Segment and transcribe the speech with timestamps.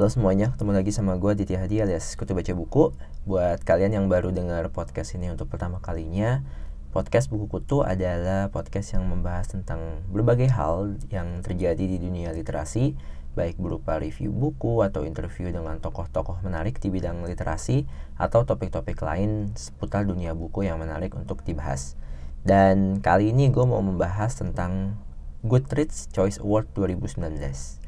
[0.00, 2.96] Halo semuanya, ketemu lagi sama gue Ditya Hadi alias Kutu Baca Buku.
[3.28, 6.40] Buat kalian yang baru dengar podcast ini untuk pertama kalinya
[6.88, 12.96] Podcast Buku Kutu adalah podcast yang membahas tentang berbagai hal yang terjadi di dunia literasi
[13.36, 17.84] Baik berupa review buku atau interview dengan tokoh-tokoh menarik di bidang literasi
[18.16, 22.00] Atau topik-topik lain seputar dunia buku yang menarik untuk dibahas.
[22.40, 24.96] Dan kali ini gue mau membahas tentang
[25.44, 27.79] Goodreads Choice Award 2019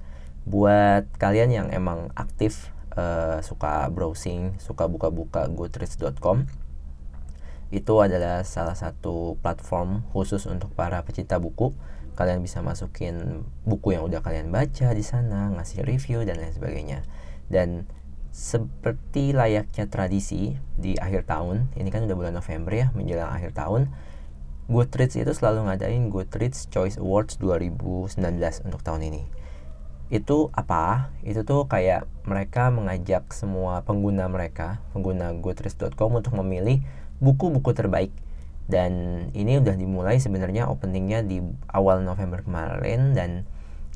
[0.43, 6.51] buat kalian yang emang aktif uh, suka browsing, suka buka-buka goodreads.com
[7.73, 11.73] itu adalah salah satu platform khusus untuk para pecinta buku.
[12.13, 17.01] Kalian bisa masukin buku yang udah kalian baca di sana, ngasih review dan lain sebagainya.
[17.49, 17.89] Dan
[18.29, 23.89] seperti layaknya tradisi di akhir tahun, ini kan udah bulan November ya, menjelang akhir tahun,
[24.69, 28.21] Goodreads itu selalu ngadain Goodreads Choice Awards 2019
[28.69, 29.42] untuk tahun ini
[30.09, 31.13] itu apa?
[31.23, 36.83] Itu tuh kayak mereka mengajak semua pengguna mereka, pengguna goodreads.com untuk memilih
[37.23, 38.13] buku-buku terbaik.
[38.67, 43.45] Dan ini udah dimulai sebenarnya openingnya di awal November kemarin dan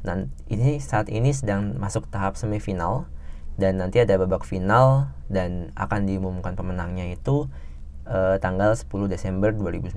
[0.04, 3.10] dan ini saat ini sedang masuk tahap semifinal
[3.56, 7.48] dan nanti ada babak final dan akan diumumkan pemenangnya itu
[8.06, 9.96] uh, tanggal 10 Desember 2019.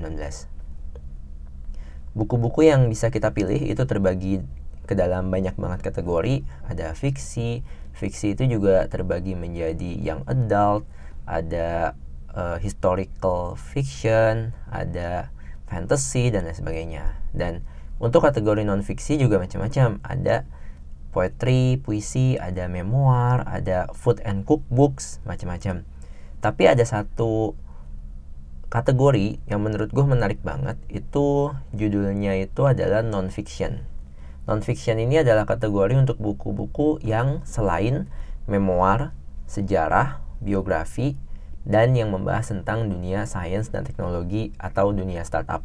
[2.17, 4.41] Buku-buku yang bisa kita pilih itu terbagi
[4.89, 6.41] ke dalam banyak banget kategori.
[6.65, 7.61] Ada fiksi
[7.93, 10.89] fiksi itu juga terbagi menjadi yang adult
[11.29, 11.93] ada
[12.33, 15.29] uh, historical fiction ada
[15.69, 17.05] fantasy dan lain sebagainya.
[17.37, 17.61] Dan
[18.01, 20.01] untuk kategori non fiksi juga macam-macam.
[20.01, 20.49] Ada
[21.13, 25.85] poetry puisi ada memoir ada food and cookbooks macam-macam.
[26.41, 27.53] Tapi ada satu
[28.73, 33.81] kategori yang menurut gue menarik banget itu judulnya itu adalah non fiction
[34.49, 38.09] Non-fiction ini adalah kategori untuk buku-buku yang selain
[38.49, 39.13] memoir,
[39.45, 41.13] sejarah, biografi,
[41.69, 45.61] dan yang membahas tentang dunia sains dan teknologi atau dunia startup.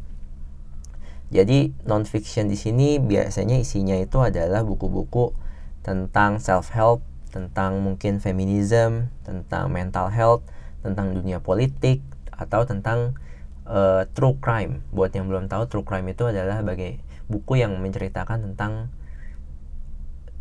[1.33, 5.33] Jadi non-fiction di sini biasanya isinya itu adalah buku-buku
[5.81, 7.01] tentang self-help,
[7.33, 10.45] tentang mungkin feminism, tentang mental health,
[10.85, 13.17] tentang dunia politik, atau tentang
[13.65, 14.85] uh, true crime.
[14.93, 18.93] Buat yang belum tahu, true crime itu adalah bagai buku yang menceritakan tentang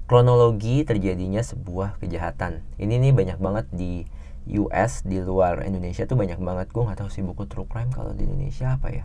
[0.04, 2.60] kronologi terjadinya sebuah kejahatan.
[2.76, 4.04] Ini nih banyak banget di
[4.60, 6.68] US di luar Indonesia tuh banyak banget.
[6.70, 9.04] Gue nggak tahu sih buku true crime kalau di Indonesia apa ya.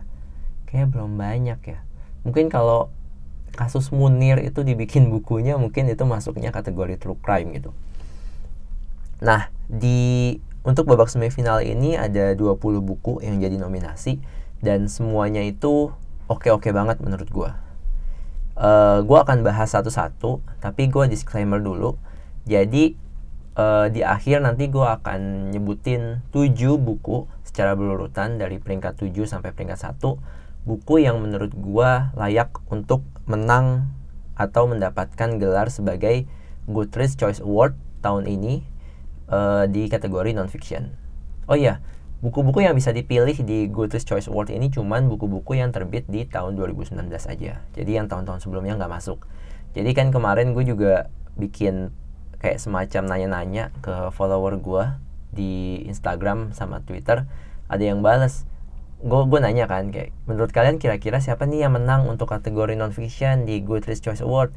[0.68, 1.80] Kayak belum banyak ya.
[2.28, 2.92] Mungkin kalau
[3.56, 7.72] kasus Munir itu dibikin bukunya mungkin itu masuknya kategori true crime gitu.
[9.24, 14.20] Nah di untuk babak semifinal ini ada 20 buku yang jadi nominasi
[14.60, 15.88] dan semuanya itu
[16.28, 17.50] oke-oke banget menurut gue
[18.60, 21.96] uh, eh, gue akan bahas satu-satu tapi gue disclaimer dulu
[22.44, 22.94] jadi
[23.56, 29.56] uh, di akhir nanti gue akan nyebutin 7 buku secara berurutan dari peringkat 7 sampai
[29.56, 29.98] peringkat 1
[30.68, 33.88] buku yang menurut gue layak untuk menang
[34.36, 36.28] atau mendapatkan gelar sebagai
[36.68, 38.64] Goodreads Choice Award tahun ini
[39.28, 40.96] uh, di kategori non-fiction.
[41.48, 41.80] Oh iya,
[42.20, 46.52] Buku-buku yang bisa dipilih di Goodreads Choice Award ini cuman buku-buku yang terbit di tahun
[46.52, 47.64] 2019 aja.
[47.72, 49.24] Jadi yang tahun-tahun sebelumnya nggak masuk.
[49.72, 51.08] Jadi kan kemarin gue juga
[51.40, 51.88] bikin
[52.36, 54.84] kayak semacam nanya-nanya ke follower gue
[55.32, 57.24] di Instagram sama Twitter.
[57.72, 58.44] Ada yang balas.
[59.00, 63.48] Gue gue nanya kan kayak menurut kalian kira-kira siapa nih yang menang untuk kategori non-fiction
[63.48, 64.52] di Goodreads Choice Award?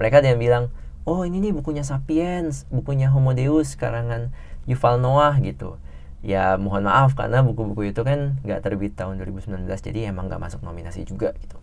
[0.00, 0.72] Mereka ada yang bilang,
[1.04, 4.32] oh ini nih bukunya Sapiens, bukunya Homo Deus karangan
[4.64, 5.76] Yuval Noah gitu
[6.22, 10.62] ya mohon maaf karena buku-buku itu kan nggak terbit tahun 2019 jadi emang nggak masuk
[10.62, 11.58] nominasi juga gitu.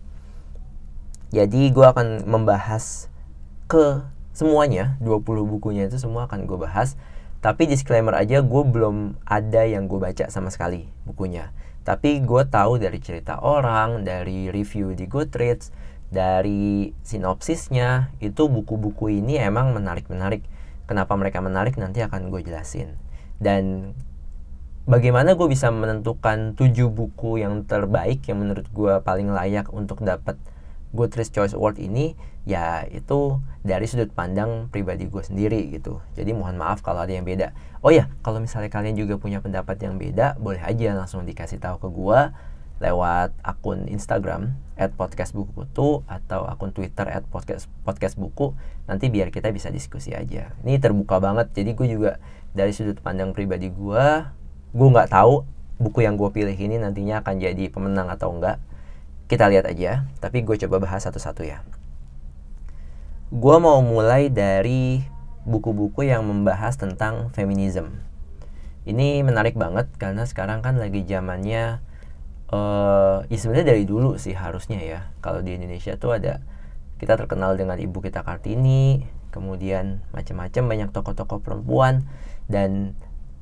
[1.32, 3.08] Jadi gue akan membahas
[3.70, 4.04] ke
[4.36, 6.98] semuanya 20 bukunya itu semua akan gue bahas.
[7.40, 11.56] Tapi disclaimer aja gue belum ada yang gue baca sama sekali bukunya.
[11.86, 15.72] Tapi gue tahu dari cerita orang dari review di Goodreads
[16.10, 20.44] dari sinopsisnya itu buku-buku ini emang menarik-menarik.
[20.84, 22.98] Kenapa mereka menarik nanti akan gue jelasin.
[23.40, 23.94] Dan
[24.90, 30.34] bagaimana gue bisa menentukan tujuh buku yang terbaik yang menurut gue paling layak untuk dapat
[30.90, 32.18] Goodreads Choice Award ini?
[32.42, 36.02] Ya itu dari sudut pandang pribadi gue sendiri gitu.
[36.18, 37.54] Jadi mohon maaf kalau ada yang beda.
[37.86, 41.78] Oh ya kalau misalnya kalian juga punya pendapat yang beda boleh aja langsung dikasih tahu
[41.78, 42.20] ke gue
[42.80, 48.58] lewat akun Instagram at podcast buku kutu atau akun Twitter at podcast podcast buku.
[48.90, 50.50] Nanti biar kita bisa diskusi aja.
[50.66, 52.18] Ini terbuka banget jadi gue juga
[52.50, 54.39] dari sudut pandang pribadi gue
[54.70, 55.46] gue nggak tahu
[55.80, 58.60] buku yang gue pilih ini nantinya akan jadi pemenang atau enggak
[59.26, 61.62] kita lihat aja tapi gue coba bahas satu-satu ya
[63.30, 65.06] gue mau mulai dari
[65.46, 67.94] buku-buku yang membahas tentang feminisme.
[68.84, 71.78] Ini menarik banget karena sekarang kan lagi zamannya
[72.50, 75.00] uh, ya sebenarnya dari dulu sih harusnya ya.
[75.22, 76.42] Kalau di Indonesia tuh ada
[76.98, 82.04] kita terkenal dengan ibu kita Kartini, kemudian macam-macam banyak tokoh-tokoh perempuan
[82.50, 82.98] dan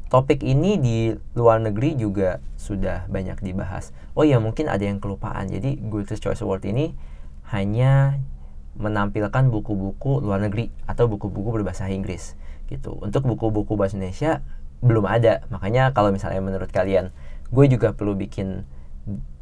[0.08, 3.92] topik ini di luar negeri juga sudah banyak dibahas.
[4.16, 5.48] Oh ya mungkin ada yang kelupaan.
[5.52, 6.96] Jadi Greatest Choice Award ini
[7.52, 8.20] hanya
[8.78, 12.38] menampilkan buku-buku luar negeri atau buku-buku berbahasa Inggris
[12.72, 12.96] gitu.
[13.00, 14.40] Untuk buku-buku bahasa Indonesia
[14.80, 15.44] belum ada.
[15.50, 17.10] Makanya kalau misalnya menurut kalian,
[17.50, 18.64] gue juga perlu bikin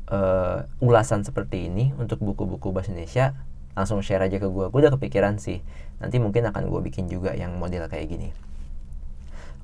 [0.09, 3.37] uh, ulasan seperti ini untuk buku-buku bahasa Indonesia,
[3.77, 4.67] langsung share aja ke gue.
[4.73, 5.61] Gue udah kepikiran sih.
[6.01, 8.33] Nanti mungkin akan gue bikin juga yang model kayak gini.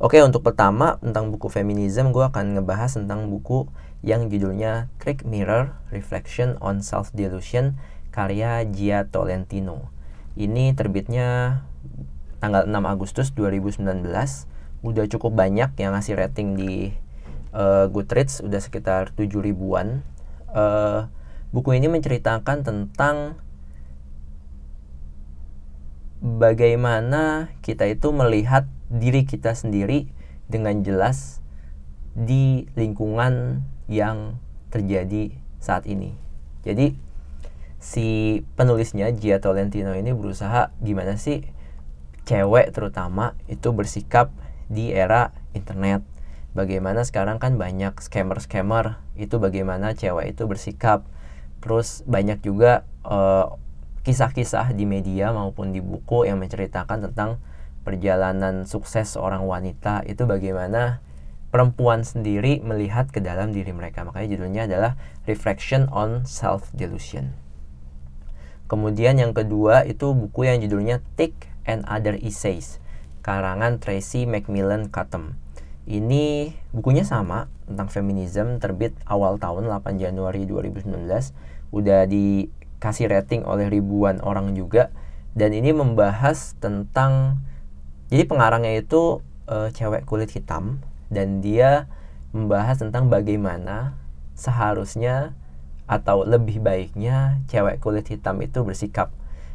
[0.01, 3.69] Oke, untuk pertama tentang buku feminism, gue akan ngebahas tentang buku
[4.01, 7.79] yang judulnya Trick Mirror Reflection on Self Delusion
[8.13, 9.93] karya Gia Tolentino.
[10.37, 11.61] Ini terbitnya
[12.41, 13.85] tanggal 6 Agustus 2019.
[14.83, 16.91] Udah cukup banyak yang ngasih rating di
[17.55, 20.03] uh, Goodreads, udah sekitar 7 ribuan.
[20.51, 21.07] Uh,
[21.55, 23.39] buku ini menceritakan tentang
[26.23, 30.13] bagaimana kita itu melihat diri kita sendiri
[30.53, 31.41] dengan jelas
[32.13, 34.37] di lingkungan yang
[34.69, 36.13] terjadi saat ini.
[36.61, 36.93] Jadi
[37.81, 41.43] si penulisnya Gia Tolentino ini berusaha gimana sih
[42.29, 44.31] cewek terutama itu bersikap
[44.69, 46.05] di era internet.
[46.53, 51.09] Bagaimana sekarang kan banyak scammer-scammer itu bagaimana cewek itu bersikap.
[51.65, 53.47] Terus banyak juga eh,
[54.05, 57.41] kisah-kisah di media maupun di buku yang menceritakan tentang
[57.83, 61.03] perjalanan sukses seorang wanita itu bagaimana
[61.53, 64.09] perempuan sendiri melihat ke dalam diri mereka.
[64.09, 64.93] Makanya judulnya adalah
[65.29, 67.37] Reflection on Self Delusion.
[68.73, 72.81] Kemudian yang kedua itu buku yang judulnya Thick and Other Essays
[73.21, 75.39] karangan Tracy Macmillan Cottom.
[75.85, 80.89] Ini bukunya sama tentang feminisme terbit awal tahun 8 Januari 2019
[81.75, 84.89] udah dikasih rating oleh ribuan orang juga
[85.33, 87.43] dan ini membahas tentang
[88.13, 91.89] jadi pengarangnya itu e, cewek kulit hitam dan dia
[92.37, 93.97] membahas tentang bagaimana
[94.37, 95.33] seharusnya
[95.89, 99.09] atau lebih baiknya cewek kulit hitam itu bersikap.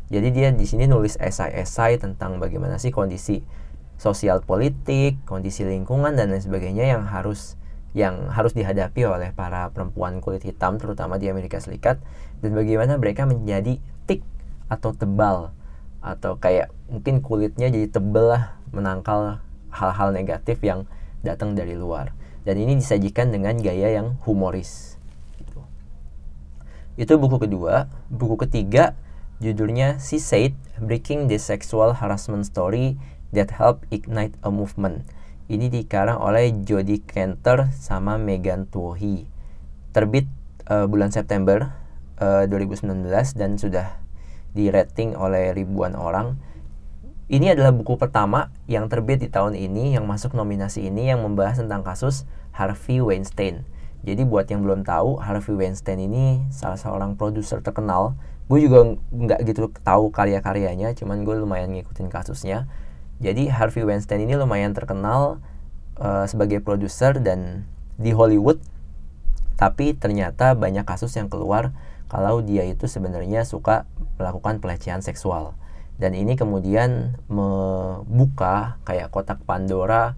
[0.09, 3.45] Jadi dia di sini nulis esai-esai tentang bagaimana sih kondisi
[4.01, 7.61] sosial politik, kondisi lingkungan dan lain sebagainya yang harus
[7.93, 12.01] yang harus dihadapi oleh para perempuan kulit hitam terutama di Amerika Serikat
[12.41, 14.25] dan bagaimana mereka menjadi tik
[14.69, 15.53] atau tebal
[16.15, 19.43] atau kayak mungkin kulitnya jadi tebel lah menangkal
[19.73, 20.87] hal-hal negatif yang
[21.25, 22.15] datang dari luar
[22.47, 24.97] dan ini disajikan dengan gaya yang humoris
[26.97, 27.85] itu buku kedua.
[28.09, 28.97] Buku ketiga
[29.37, 32.97] judulnya She Said Breaking the Sexual Harassment Story
[33.37, 35.05] That Help Ignite a Movement.
[35.45, 39.29] Ini dikarang oleh Jodie Kenter sama Megan Tuohy.
[39.93, 40.25] Terbit
[40.67, 41.71] uh, bulan September
[42.19, 43.07] uh, eh, 2019
[43.37, 44.01] dan sudah
[44.57, 46.41] di rating oleh ribuan orang.
[47.29, 51.61] Ini adalah buku pertama yang terbit di tahun ini yang masuk nominasi ini yang membahas
[51.61, 52.25] tentang kasus
[52.55, 53.67] Harvey Weinstein
[54.07, 58.15] jadi buat yang belum tahu, Harvey Weinstein ini salah seorang produser terkenal.
[58.47, 62.71] Gue juga nggak gitu tahu karya-karyanya, cuman gue lumayan ngikutin kasusnya.
[63.19, 65.41] Jadi Harvey Weinstein ini lumayan terkenal
[65.97, 67.65] uh, sebagai produser dan
[67.97, 68.61] di Hollywood.
[69.57, 71.73] Tapi ternyata banyak kasus yang keluar
[72.07, 75.57] kalau dia itu sebenarnya suka melakukan pelecehan seksual.
[75.97, 80.13] Dan ini kemudian membuka kayak kotak Pandora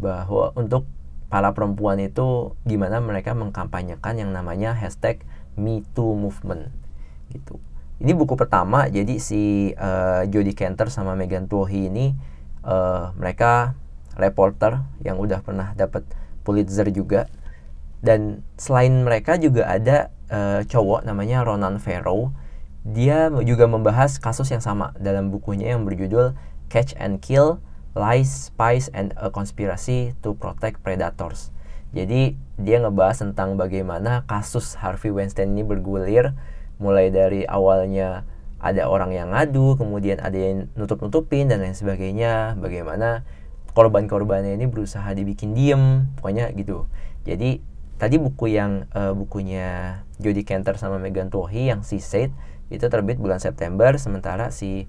[0.00, 0.88] bahwa untuk
[1.28, 5.20] para perempuan itu gimana mereka mengkampanyekan yang namanya hashtag
[5.60, 6.72] MeToo Movement
[7.28, 7.60] gitu.
[7.98, 12.16] Ini buku pertama jadi si uh, Jodie Cantor sama Megan Tuohy ini
[12.64, 13.76] uh, mereka
[14.16, 16.06] reporter yang udah pernah dapat
[16.46, 17.28] Pulitzer juga
[18.00, 22.30] dan selain mereka juga ada uh, cowok namanya Ronan Farrow
[22.86, 27.58] dia juga membahas kasus yang sama dalam bukunya yang berjudul Catch and Kill
[27.98, 31.50] Lies, Spies, and a Conspiracy to Protect Predators.
[31.90, 36.36] Jadi dia ngebahas tentang bagaimana kasus Harvey Weinstein ini bergulir
[36.78, 43.22] mulai dari awalnya ada orang yang ngadu, kemudian ada yang nutup-nutupin dan lain sebagainya, bagaimana
[43.72, 46.90] korban-korbannya ini berusaha dibikin diem, pokoknya gitu.
[47.22, 47.62] Jadi
[47.98, 52.34] tadi buku yang uh, bukunya Jodie Cantor sama Megan Tuohy yang si Said
[52.68, 54.88] itu terbit bulan September, sementara si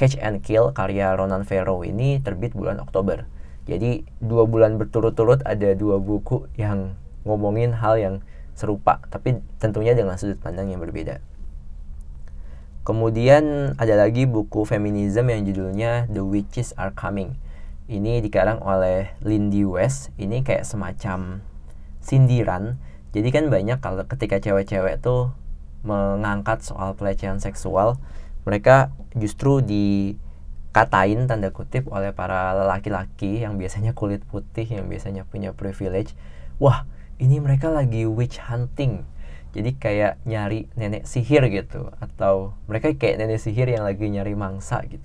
[0.00, 3.28] Catch and Kill karya Ronan Farrow ini terbit bulan Oktober.
[3.68, 8.14] Jadi dua bulan berturut-turut ada dua buku yang ngomongin hal yang
[8.58, 11.22] serupa, tapi tentunya dengan sudut pandang yang berbeda.
[12.82, 17.38] Kemudian ada lagi buku feminism yang judulnya The Witches Are Coming.
[17.86, 20.10] Ini dikarang oleh Lindy West.
[20.18, 21.46] Ini kayak semacam
[22.02, 22.82] sindiran.
[23.14, 25.30] Jadi kan banyak kalau ketika cewek-cewek tuh
[25.82, 27.98] mengangkat soal pelecehan seksual,
[28.42, 35.54] mereka justru dikatain tanda kutip oleh para lelaki-laki yang biasanya kulit putih, yang biasanya punya
[35.54, 36.14] privilege.
[36.58, 36.86] Wah,
[37.22, 39.06] ini mereka lagi witch hunting.
[39.52, 44.80] Jadi kayak nyari nenek sihir gitu atau mereka kayak nenek sihir yang lagi nyari mangsa
[44.88, 45.04] gitu.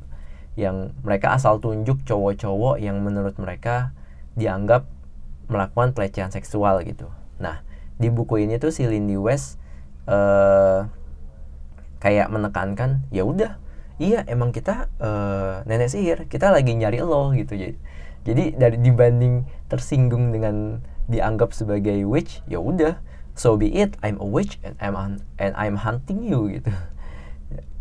[0.55, 3.91] Yang mereka asal tunjuk cowok-cowok yang menurut mereka
[4.39, 4.88] dianggap
[5.51, 7.12] melakukan pelecehan seksual gitu.
[7.43, 7.60] Nah
[8.00, 9.60] di buku ini tuh si Lindy West
[10.08, 10.88] uh,
[12.00, 13.60] kayak menekankan ya udah
[13.98, 17.58] iya emang kita uh, nenek sihir kita lagi nyari lo gitu.
[17.58, 17.76] Jadi
[18.28, 23.00] jadi dari dibanding tersinggung dengan dianggap sebagai witch ya udah
[23.34, 24.96] so be it I'm a witch and I'm
[25.40, 26.72] and I'm hunting you gitu.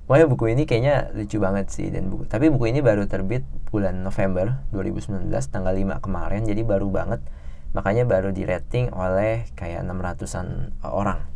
[0.06, 3.42] Pokoknya buku ini kayaknya lucu banget sih dan buku tapi buku ini baru terbit
[3.74, 7.20] bulan November 2019 tanggal 5 kemarin jadi baru banget.
[7.74, 11.35] Makanya baru di rating oleh kayak 600-an orang.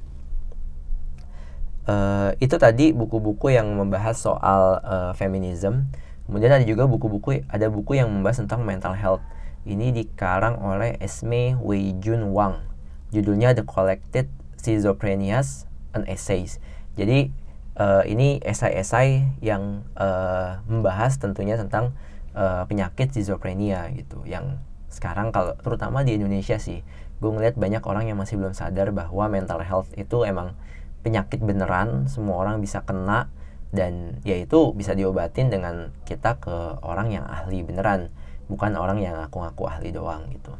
[1.91, 5.91] Uh, itu tadi buku-buku yang membahas soal uh, feminism.
[6.31, 9.25] Kemudian ada juga buku-buku ada buku yang membahas tentang mental health.
[9.67, 12.71] Ini dikarang oleh Esme Wei Jun Wang
[13.11, 16.63] judulnya The Collected Schizophrenias and Essays.
[16.95, 17.35] Jadi
[17.77, 21.95] uh, ini esai-esai yang uh, membahas tentunya tentang
[22.35, 26.83] uh, penyakit schizophrenia gitu yang sekarang kalau terutama di Indonesia sih
[27.21, 30.57] gue ngeliat banyak orang yang masih belum sadar bahwa mental health itu emang
[31.01, 33.33] penyakit beneran semua orang bisa kena
[33.71, 38.11] dan ya itu bisa diobatin dengan kita ke orang yang ahli beneran
[38.51, 40.53] bukan orang yang ngaku-ngaku ahli doang gitu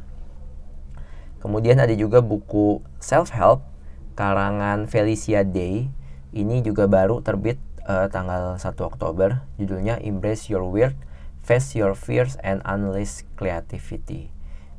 [1.41, 3.65] Kemudian ada juga buku self help
[4.13, 5.89] karangan Felicia Day.
[6.31, 7.57] Ini juga baru terbit
[7.89, 9.41] uh, tanggal 1 Oktober.
[9.57, 10.93] Judulnya Embrace Your Weird,
[11.41, 14.29] Face Your Fears and Unleash Creativity.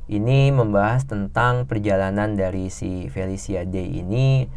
[0.07, 4.47] Ini membahas tentang perjalanan dari si Felicia Day ini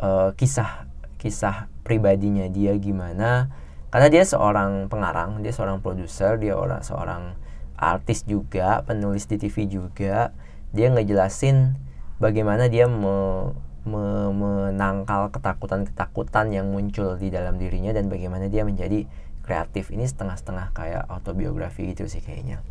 [0.00, 0.88] uh, kisah
[1.20, 3.52] kisah pribadinya dia gimana.
[3.90, 7.34] Karena dia seorang pengarang, dia seorang produser, dia orang seorang
[7.74, 10.30] artis juga, penulis di TV juga.
[10.70, 11.74] Dia ngejelasin
[12.22, 13.50] bagaimana dia me,
[13.82, 19.10] me, menangkal ketakutan-ketakutan yang muncul di dalam dirinya dan bagaimana dia menjadi
[19.42, 19.90] kreatif.
[19.90, 22.62] Ini setengah-setengah kayak autobiografi gitu sih kayaknya.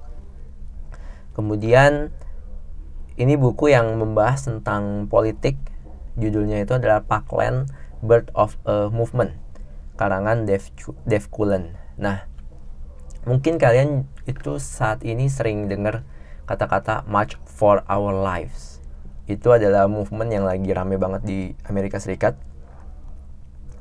[1.35, 2.15] Kemudian
[3.19, 5.59] ini buku yang membahas tentang politik
[6.17, 9.35] judulnya itu adalah Parkland Birth of a Movement
[9.99, 10.71] karangan Dave,
[11.05, 12.29] Dave Cullen nah
[13.27, 16.07] mungkin kalian itu saat ini sering dengar
[16.49, 18.81] kata-kata March for Our Lives.
[19.29, 21.39] Itu adalah movement yang lagi rame banget di
[21.69, 22.33] Amerika Serikat.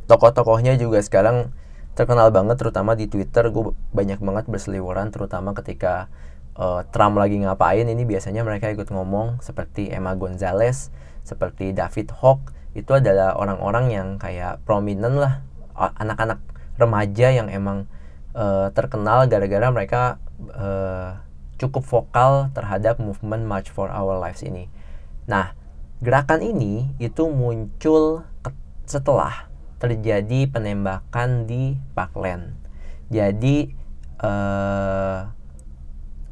[0.04, 1.56] Tokoh-tokohnya juga sekarang
[1.96, 6.12] terkenal banget terutama di Twitter gue banyak banget berseliweran terutama ketika
[6.54, 10.92] uh, Trump lagi ngapain ini biasanya mereka ikut ngomong seperti Emma Gonzalez,
[11.28, 15.44] seperti David Hawk itu adalah orang-orang yang kayak prominent lah
[15.76, 16.40] anak-anak
[16.80, 17.84] remaja yang emang
[18.32, 20.02] uh, terkenal gara-gara mereka
[20.56, 21.20] uh,
[21.58, 24.70] cukup vokal terhadap movement March for Our Lives ini.
[25.26, 25.52] Nah,
[25.98, 28.22] gerakan ini itu muncul
[28.86, 29.50] setelah
[29.82, 32.54] terjadi penembakan di Parkland.
[33.10, 33.74] Jadi
[34.22, 35.28] uh,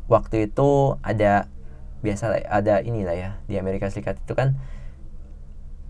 [0.07, 1.51] waktu itu ada
[2.03, 4.55] biasa ada inilah ya di Amerika Serikat itu kan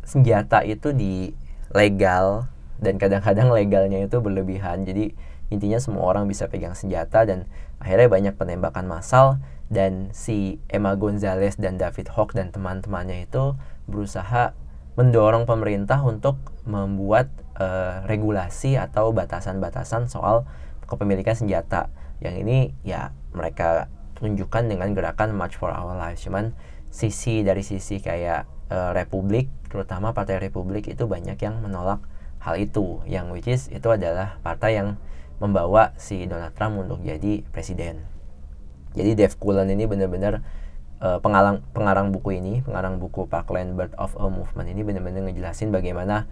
[0.07, 1.35] senjata itu di
[1.75, 2.47] legal
[2.79, 4.87] dan kadang-kadang legalnya itu berlebihan.
[4.87, 5.13] Jadi
[5.51, 7.51] intinya semua orang bisa pegang senjata dan
[7.83, 13.59] akhirnya banyak penembakan massal dan si Emma Gonzalez dan David Hawk dan teman-temannya itu
[13.91, 14.55] berusaha
[14.97, 20.49] mendorong pemerintah untuk membuat uh, regulasi atau batasan-batasan soal
[20.87, 21.91] kepemilikan senjata
[22.23, 26.57] yang ini ya mereka tunjukkan dengan gerakan March for Our Lives cuman
[26.89, 32.03] sisi dari sisi kayak uh, Republik terutama Partai Republik itu banyak yang menolak
[32.43, 34.95] hal itu yang which is itu adalah partai yang
[35.43, 38.07] membawa si Donald Trump untuk jadi presiden.
[38.97, 40.41] Jadi Dave Cullen ini benar-benar
[41.05, 45.69] uh, pengarang pengarang buku ini, pengarang buku Parkland Birth of a Movement ini benar-benar ngejelasin
[45.75, 46.25] bagaimana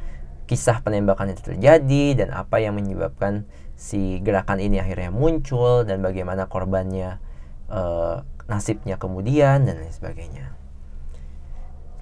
[0.44, 6.46] kisah penembakan itu terjadi dan apa yang menyebabkan si gerakan ini akhirnya muncul dan bagaimana
[6.48, 7.20] korbannya
[7.68, 10.63] uh, nasibnya kemudian dan lain sebagainya.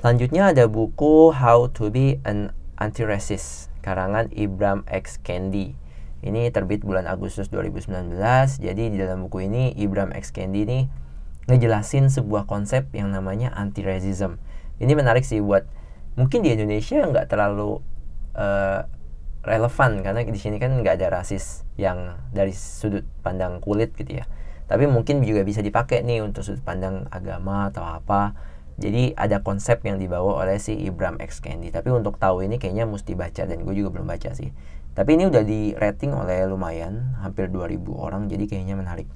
[0.03, 5.23] Selanjutnya ada buku How to be an Anti-Racist karangan Ibram X.
[5.23, 5.79] Kendi.
[6.27, 8.19] Ini terbit bulan Agustus 2019.
[8.59, 10.91] Jadi di dalam buku ini Ibram X Kendi ini
[11.47, 14.43] ngejelasin sebuah konsep yang namanya anti-racism.
[14.83, 15.71] Ini menarik sih buat
[16.19, 17.79] mungkin di Indonesia nggak terlalu
[18.35, 18.83] uh,
[19.47, 24.27] relevan karena di sini kan nggak ada rasis yang dari sudut pandang kulit gitu ya
[24.67, 28.33] tapi mungkin juga bisa dipakai nih untuk sudut pandang agama atau apa
[28.83, 31.39] jadi ada konsep yang dibawa oleh si Ibram X.
[31.39, 31.71] Kendi.
[31.71, 34.51] Tapi untuk tahu ini kayaknya mesti baca dan gue juga belum baca sih.
[34.99, 39.07] Tapi ini udah di rating oleh lumayan hampir 2000 orang jadi kayaknya menarik.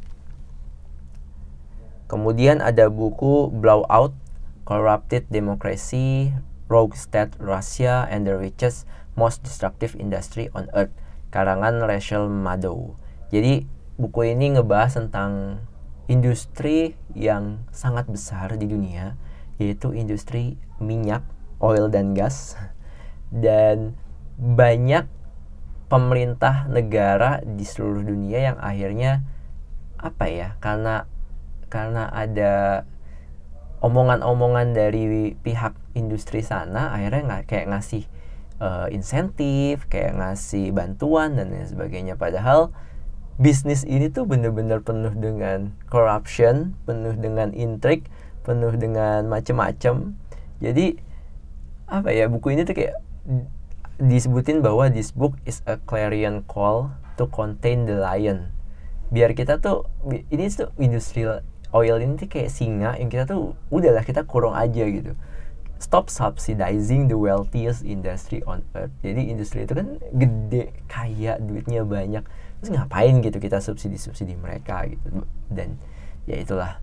[2.07, 4.15] Kemudian ada buku Blowout
[4.63, 6.31] Corrupted Democracy
[6.71, 8.87] Rogue State Russia and the Richest
[9.19, 10.95] Most Destructive Industry on Earth.
[11.35, 12.95] Karangan Rachel Maddow.
[13.35, 13.67] Jadi
[13.99, 15.67] buku ini ngebahas tentang
[16.07, 19.19] industri yang sangat besar di dunia
[19.57, 21.25] yaitu industri minyak,
[21.59, 22.57] oil dan gas
[23.33, 23.97] dan
[24.37, 25.09] banyak
[25.89, 29.25] pemerintah negara di seluruh dunia yang akhirnya
[29.97, 31.09] apa ya karena
[31.73, 32.85] karena ada
[33.81, 38.05] omongan-omongan dari pihak industri sana akhirnya nggak kayak ngasih
[38.61, 42.15] uh, insentif, kayak ngasih bantuan dan lain sebagainya.
[42.17, 42.73] Padahal
[43.37, 48.09] bisnis ini tuh bener-bener penuh dengan corruption, penuh dengan intrik,
[48.47, 50.15] penuh dengan macem-macem.
[50.63, 50.95] Jadi
[51.91, 53.03] apa ya buku ini tuh kayak
[53.99, 58.55] disebutin bahwa this book is a clarion call to contain the lion.
[59.11, 61.43] Biar kita tuh ini tuh industrial
[61.75, 65.19] oil ini tuh kayak singa yang kita tuh udahlah kita kurung aja gitu
[65.79, 68.93] stop subsidizing the wealthiest industry on earth.
[69.05, 72.25] Jadi industri itu kan gede, kaya, duitnya banyak.
[72.61, 75.29] Terus ngapain gitu kita subsidi-subsidi mereka gitu.
[75.53, 75.77] Dan
[76.25, 76.81] ya itulah.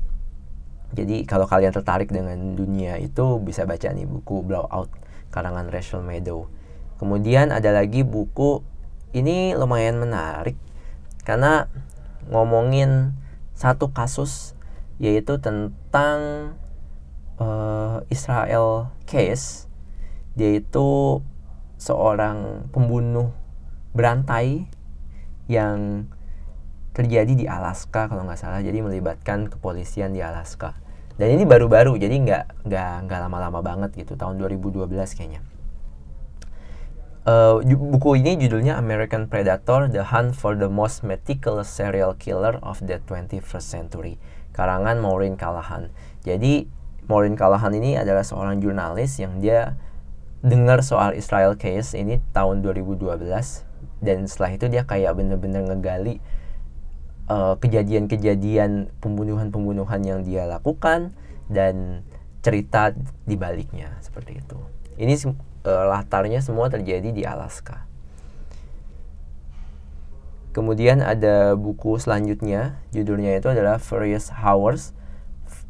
[0.94, 4.94] Jadi kalau kalian tertarik dengan dunia itu bisa baca nih buku Blowout
[5.34, 6.46] karangan Rachel Meadow.
[7.02, 8.62] Kemudian ada lagi buku
[9.18, 10.54] ini lumayan menarik
[11.26, 11.66] karena
[12.30, 13.18] ngomongin
[13.58, 14.54] satu kasus
[15.02, 16.54] yaitu tentang
[17.42, 19.66] uh, Israel case.
[20.38, 21.22] Dia itu
[21.82, 23.34] seorang pembunuh
[23.98, 24.70] berantai
[25.50, 26.06] yang
[26.94, 28.62] terjadi di Alaska kalau nggak salah.
[28.62, 30.83] Jadi melibatkan kepolisian di Alaska
[31.18, 35.42] dan ini baru-baru jadi nggak nggak nggak lama-lama banget gitu tahun 2012 kayaknya.
[37.24, 42.84] Uh, buku ini judulnya American Predator The Hunt for the Most Meticulous Serial Killer of
[42.84, 44.20] the 21st Century.
[44.52, 45.88] Karangan Maureen Callahan.
[46.28, 46.68] Jadi
[47.08, 49.80] Maureen Callahan ini adalah seorang jurnalis yang dia
[50.44, 53.00] dengar soal Israel case ini tahun 2012
[54.04, 56.20] dan setelah itu dia kayak bener-bener ngegali
[57.28, 57.56] kejadian
[58.10, 61.16] kejadian-kejadian pembunuhan-pembunuhan yang dia lakukan
[61.48, 62.04] dan
[62.44, 62.92] cerita
[63.24, 64.60] di baliknya seperti itu.
[65.00, 65.14] Ini
[65.64, 67.88] uh, latarnya semua terjadi di Alaska.
[70.54, 74.94] Kemudian ada buku selanjutnya, judulnya itu adalah Furious Hours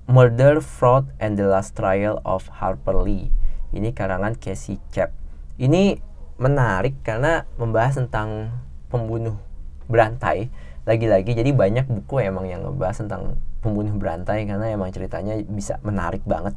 [0.03, 3.31] Murder, Fraud, and the Last Trial of Harper Lee.
[3.71, 5.15] Ini karangan Casey Chap.
[5.55, 5.95] Ini
[6.35, 8.51] menarik karena membahas tentang
[8.91, 9.39] pembunuh
[9.87, 10.51] berantai.
[10.83, 16.21] Lagi-lagi jadi banyak buku emang yang ngebahas tentang pembunuh berantai karena emang ceritanya bisa menarik
[16.27, 16.55] banget.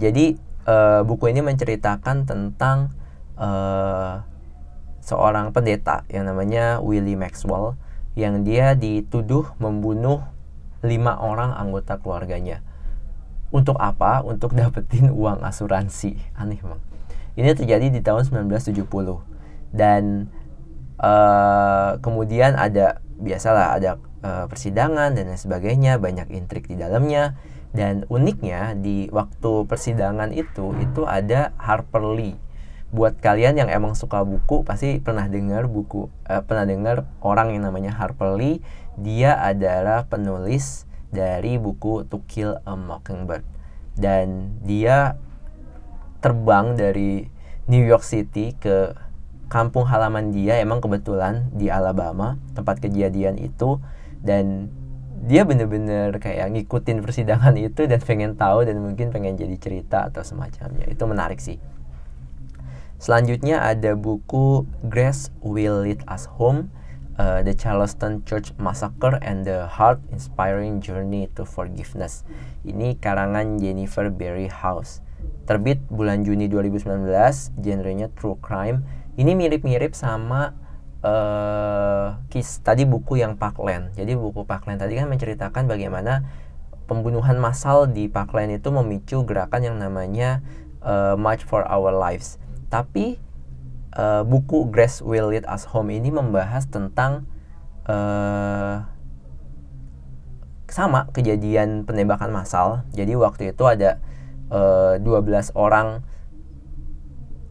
[0.00, 2.96] Jadi uh, buku ini menceritakan tentang
[3.36, 4.24] uh,
[5.04, 7.76] seorang pendeta yang namanya Willie Maxwell
[8.16, 10.24] yang dia dituduh membunuh
[10.80, 12.64] lima orang anggota keluarganya.
[13.52, 14.24] Untuk apa?
[14.24, 16.16] Untuk dapetin uang asuransi.
[16.32, 16.80] Aneh bang.
[17.36, 18.88] Ini terjadi di tahun 1970
[19.70, 20.28] dan
[21.00, 27.34] uh, kemudian ada biasalah ada uh, persidangan dan lain sebagainya, banyak intrik di dalamnya.
[27.70, 32.34] Dan uniknya di waktu persidangan itu itu ada Harper Lee.
[32.90, 37.70] Buat kalian yang emang suka buku pasti pernah dengar buku uh, pernah dengar orang yang
[37.70, 38.58] namanya Harper Lee.
[38.98, 40.84] Dia adalah penulis
[41.14, 43.46] dari buku To Kill a Mockingbird.
[43.94, 45.14] Dan dia
[46.18, 47.30] terbang dari
[47.70, 48.98] New York City ke
[49.50, 53.82] kampung halaman dia emang kebetulan di Alabama tempat kejadian itu
[54.22, 54.70] dan
[55.26, 60.22] dia bener-bener kayak ngikutin persidangan itu dan pengen tahu dan mungkin pengen jadi cerita atau
[60.22, 61.58] semacamnya itu menarik sih
[63.02, 66.70] selanjutnya ada buku Grace Will Lead Us Home
[67.20, 72.24] uh, The Charleston Church Massacre and the Heart-Inspiring Journey to Forgiveness.
[72.64, 75.04] Ini karangan Jennifer Berry House.
[75.44, 78.80] Terbit bulan Juni 2019, genrenya true crime.
[79.20, 80.56] Ini mirip-mirip sama
[81.04, 83.92] uh, kis tadi buku yang Parkland.
[83.92, 86.24] Jadi buku Parkland tadi kan menceritakan bagaimana
[86.88, 90.40] pembunuhan massal di Parkland itu memicu gerakan yang namanya
[90.80, 92.40] uh, March for Our Lives.
[92.72, 93.20] Tapi
[93.92, 97.28] uh, buku Grace Will Lead Us Home ini membahas tentang
[97.84, 98.88] uh,
[100.70, 102.86] sama kejadian penembakan massal.
[102.94, 103.98] Jadi waktu itu ada
[104.54, 106.06] uh, eh, 12 orang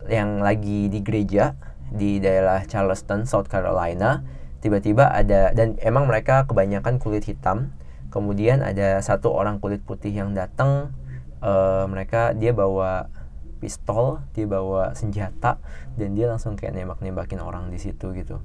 [0.10, 1.56] yang lagi di gereja
[1.89, 4.22] di daerah Charleston, South Carolina.
[4.60, 7.72] Tiba-tiba ada dan emang mereka kebanyakan kulit hitam.
[8.10, 10.91] Kemudian ada satu orang kulit putih yang datang.
[11.39, 13.08] Uh, mereka dia bawa
[13.63, 15.56] pistol, dia bawa senjata
[15.95, 18.43] dan dia langsung kayak nembak-nembakin orang di situ gitu.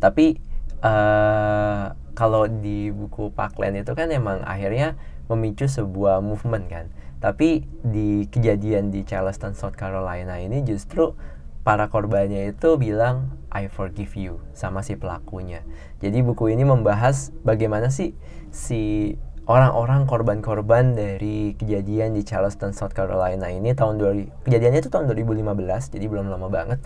[0.00, 0.40] Tapi
[0.80, 4.96] uh, kalau di buku Parkland itu kan emang akhirnya
[5.28, 6.86] memicu sebuah movement kan
[7.20, 11.12] tapi di kejadian di Charleston, South Carolina ini justru
[11.60, 15.60] para korbannya itu bilang I forgive you sama si pelakunya.
[16.00, 18.16] Jadi buku ini membahas bagaimana sih
[18.48, 25.04] si orang-orang korban-korban dari kejadian di Charleston, South Carolina ini tahun 2000 kejadiannya itu tahun
[25.12, 26.80] 2015, jadi belum lama banget.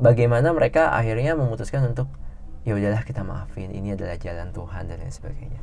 [0.00, 2.08] Bagaimana mereka akhirnya memutuskan untuk
[2.64, 5.60] ya udahlah kita maafin, ini adalah jalan Tuhan dan lain sebagainya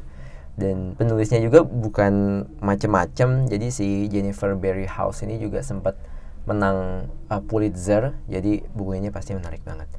[0.56, 3.48] dan penulisnya juga bukan macem-macem.
[3.52, 6.00] Jadi si Jennifer Berry House ini juga sempat
[6.48, 8.16] menang uh, Pulitzer.
[8.32, 9.92] Jadi bukunya pasti menarik banget.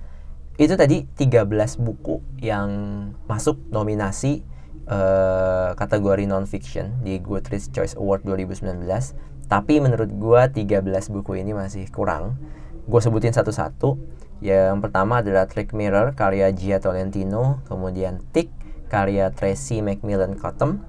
[0.57, 1.45] Itu tadi 13
[1.85, 2.69] buku yang
[3.29, 4.41] masuk nominasi
[4.89, 8.81] uh, kategori non-fiction di Goodreads Choice Award 2019
[9.47, 12.41] tapi menurut gua 13 buku ini masih kurang.
[12.87, 13.99] Gue sebutin satu-satu.
[14.43, 18.53] Yang pertama adalah Trick Mirror karya Gia Tolentino kemudian Tick
[18.87, 20.85] karya Tracy Macmillan Cottom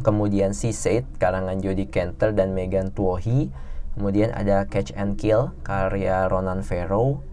[0.00, 3.50] kemudian Seaside karangan Jodie Kenter dan Megan Tuohi
[3.96, 7.24] kemudian ada Catch and Kill karya Ronan Farrow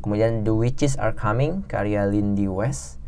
[0.00, 2.98] kemudian The Witches Are Coming karya Lindy West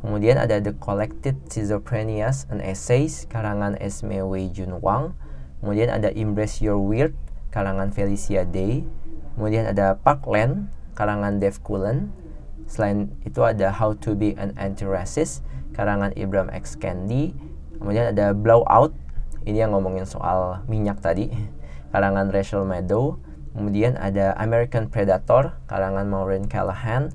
[0.00, 5.18] kemudian ada The Collected Schizophrenias and Essays karangan Esme Wei Jun Wang
[5.60, 7.16] kemudian ada Embrace Your Weird
[7.50, 8.86] karangan Felicia Day
[9.34, 10.68] kemudian ada Parkland
[11.00, 12.12] karangan Dave Cullen.
[12.68, 15.40] Selain itu ada How to Be an Anti-Racist
[15.80, 16.76] karangan Ibram X.
[16.76, 17.32] Candy
[17.80, 18.92] kemudian ada Blowout.
[19.48, 21.32] Ini yang ngomongin soal minyak tadi.
[21.96, 23.16] Karangan Rachel Meadow
[23.56, 27.08] kemudian ada American Predator karangan Maureen Callahan.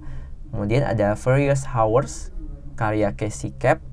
[0.50, 2.34] Kemudian ada Furious Hours
[2.74, 3.86] karya Casey Cap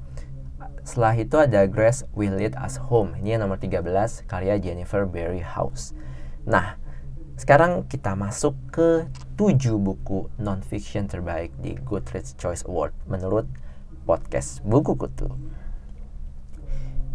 [0.83, 3.15] setelah itu ada Grace Will Lead Us Home.
[3.21, 5.95] Ini yang nomor 13 karya Jennifer Berry House.
[6.49, 6.81] Nah
[7.39, 9.07] sekarang kita masuk ke
[9.39, 12.97] 7 buku non-fiction terbaik di Goodreads Choice Award.
[13.07, 13.47] Menurut
[14.03, 15.31] podcast Buku Kutu.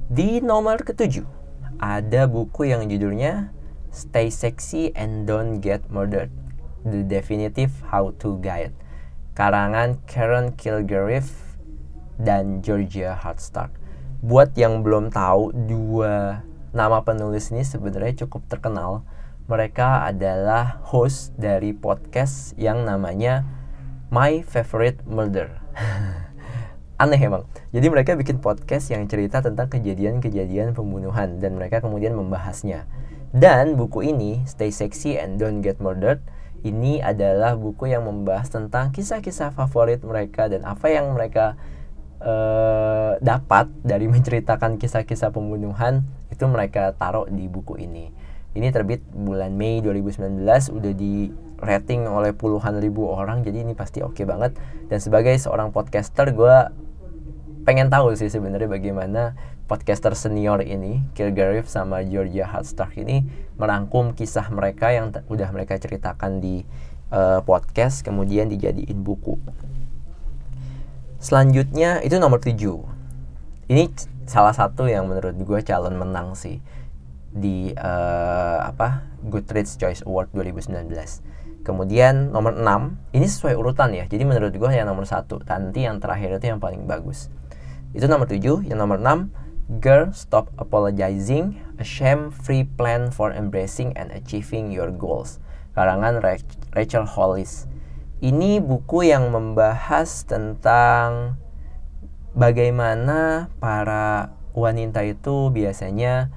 [0.08, 1.28] Di nomor ketujuh,
[1.78, 3.52] ada buku yang judulnya
[3.92, 6.32] Stay Sexy and Don't Get Murdered.
[6.88, 8.72] The Definitive How to Guide.
[9.36, 11.58] Karangan Karen Kilgariff
[12.16, 13.76] dan Georgia Hardstark.
[14.24, 16.42] Buat yang belum tahu, dua
[16.74, 19.06] nama penulis ini sebenarnya cukup terkenal.
[19.48, 23.44] Mereka adalah host dari podcast yang namanya
[24.12, 25.52] My Favorite Murder.
[26.98, 27.46] aneh emang.
[27.70, 32.90] Jadi mereka bikin podcast yang cerita tentang kejadian-kejadian pembunuhan dan mereka kemudian membahasnya.
[33.30, 36.26] Dan buku ini, Stay Sexy and Don't Get Murdered,
[36.66, 41.54] ini adalah buku yang membahas tentang kisah-kisah favorit mereka dan apa yang mereka
[42.18, 46.02] uh, dapat dari menceritakan kisah-kisah pembunuhan
[46.34, 48.10] itu mereka taruh di buku ini.
[48.58, 50.42] Ini terbit bulan Mei 2019
[50.74, 51.30] udah di
[51.62, 54.54] rating oleh puluhan ribu orang jadi ini pasti oke okay banget
[54.94, 56.58] dan sebagai seorang podcaster gue
[57.68, 59.36] pengen tahu sih sebenarnya bagaimana
[59.68, 63.28] podcaster senior ini Kilgariff sama Georgia Hardstark ini
[63.60, 66.64] merangkum kisah mereka yang udah mereka ceritakan di
[67.12, 69.36] uh, podcast kemudian dijadiin buku.
[71.20, 72.56] Selanjutnya itu nomor 7.
[73.68, 73.84] Ini
[74.24, 76.64] salah satu yang menurut gue calon menang sih
[77.36, 80.88] di uh, apa Goodreads Choice Award 2019.
[81.68, 82.64] Kemudian nomor 6,
[83.12, 84.08] ini sesuai urutan ya.
[84.08, 87.28] Jadi menurut gue yang nomor satu, nanti yang terakhir itu yang paling bagus.
[87.96, 88.68] Itu nomor 7.
[88.68, 89.32] Yang nomor 6,
[89.84, 95.44] Girl Stop Apologizing, A Shame-Free Plan for Embracing and Achieving Your Goals.
[95.76, 96.24] Karangan
[96.74, 97.70] Rachel Hollis.
[98.18, 101.38] Ini buku yang membahas tentang
[102.34, 106.34] bagaimana para wanita itu biasanya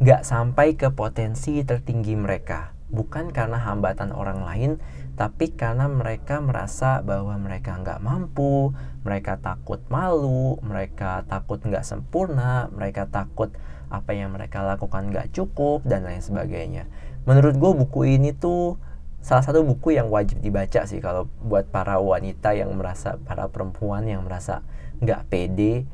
[0.00, 2.72] nggak sampai ke potensi tertinggi mereka.
[2.88, 4.70] Bukan karena hambatan orang lain,
[5.18, 8.72] tapi karena mereka merasa bahwa mereka nggak mampu,
[9.04, 13.52] mereka takut malu, mereka takut nggak sempurna, mereka takut
[13.92, 16.88] apa yang mereka lakukan nggak cukup dan lain sebagainya.
[17.28, 18.80] Menurut gue buku ini tuh
[19.20, 24.08] salah satu buku yang wajib dibaca sih kalau buat para wanita yang merasa para perempuan
[24.08, 24.64] yang merasa
[25.04, 25.84] nggak pede,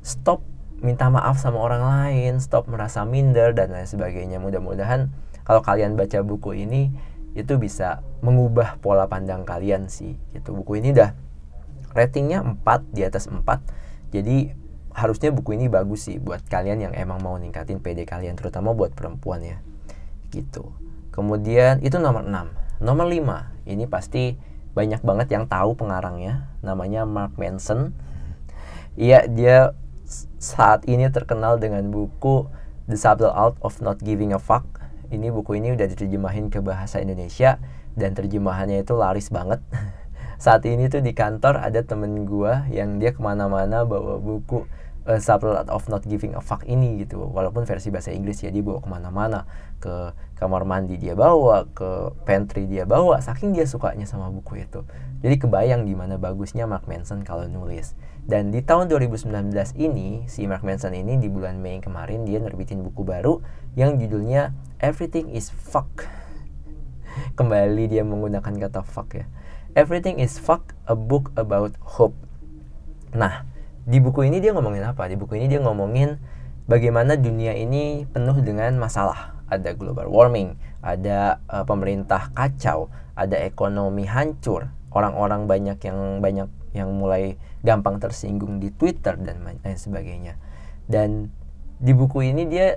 [0.00, 0.40] stop
[0.80, 4.40] minta maaf sama orang lain, stop merasa minder dan lain sebagainya.
[4.40, 5.12] Mudah-mudahan
[5.44, 6.92] kalau kalian baca buku ini
[7.36, 11.12] itu bisa mengubah pola pandang kalian sih gitu buku ini dah
[11.92, 13.44] ratingnya 4 di atas 4
[14.08, 14.56] jadi
[14.98, 18.90] harusnya buku ini bagus sih buat kalian yang emang mau ningkatin PD kalian terutama buat
[18.96, 19.62] perempuan ya.
[20.34, 20.74] Gitu.
[21.14, 24.34] Kemudian itu nomor 6 nomor 5 ini pasti
[24.74, 26.50] banyak banget yang tahu pengarangnya.
[26.66, 27.94] Namanya Mark Manson.
[28.98, 29.58] Iya dia
[30.42, 32.50] saat ini terkenal dengan buku
[32.90, 34.66] The Subtle Art of Not Giving a Fuck.
[35.08, 37.62] Ini buku ini udah diterjemahin ke bahasa Indonesia
[37.94, 39.62] dan terjemahannya itu laris banget
[40.38, 44.70] saat ini tuh di kantor ada temen gue yang dia ke mana-mana bawa buku
[45.10, 47.18] uh, subtle art of not giving a fuck ini gitu.
[47.18, 49.50] Walaupun versi bahasa Inggris ya dia bawa ke mana-mana.
[49.82, 54.86] Ke kamar mandi dia bawa ke pantry dia bawa saking dia sukanya sama buku itu.
[55.26, 57.98] Jadi kebayang gimana bagusnya Mark Manson kalau nulis.
[58.22, 62.86] Dan di tahun 2019 ini si Mark Manson ini di bulan Mei kemarin dia nerbitin
[62.86, 63.42] buku baru
[63.74, 66.06] yang judulnya Everything is Fuck.
[67.38, 69.26] Kembali dia menggunakan kata fuck ya
[69.78, 72.18] Everything is Fuck a book about hope
[73.14, 73.46] nah
[73.88, 75.08] di buku ini dia ngomongin apa?
[75.08, 76.20] Di buku ini dia ngomongin
[76.68, 79.38] bagaimana dunia ini penuh dengan masalah.
[79.48, 86.92] Ada global warming, ada uh, pemerintah kacau, ada ekonomi hancur, orang-orang banyak yang banyak yang
[87.00, 90.36] mulai gampang tersinggung di Twitter dan lain sebagainya.
[90.84, 91.32] Dan
[91.80, 92.76] di buku ini dia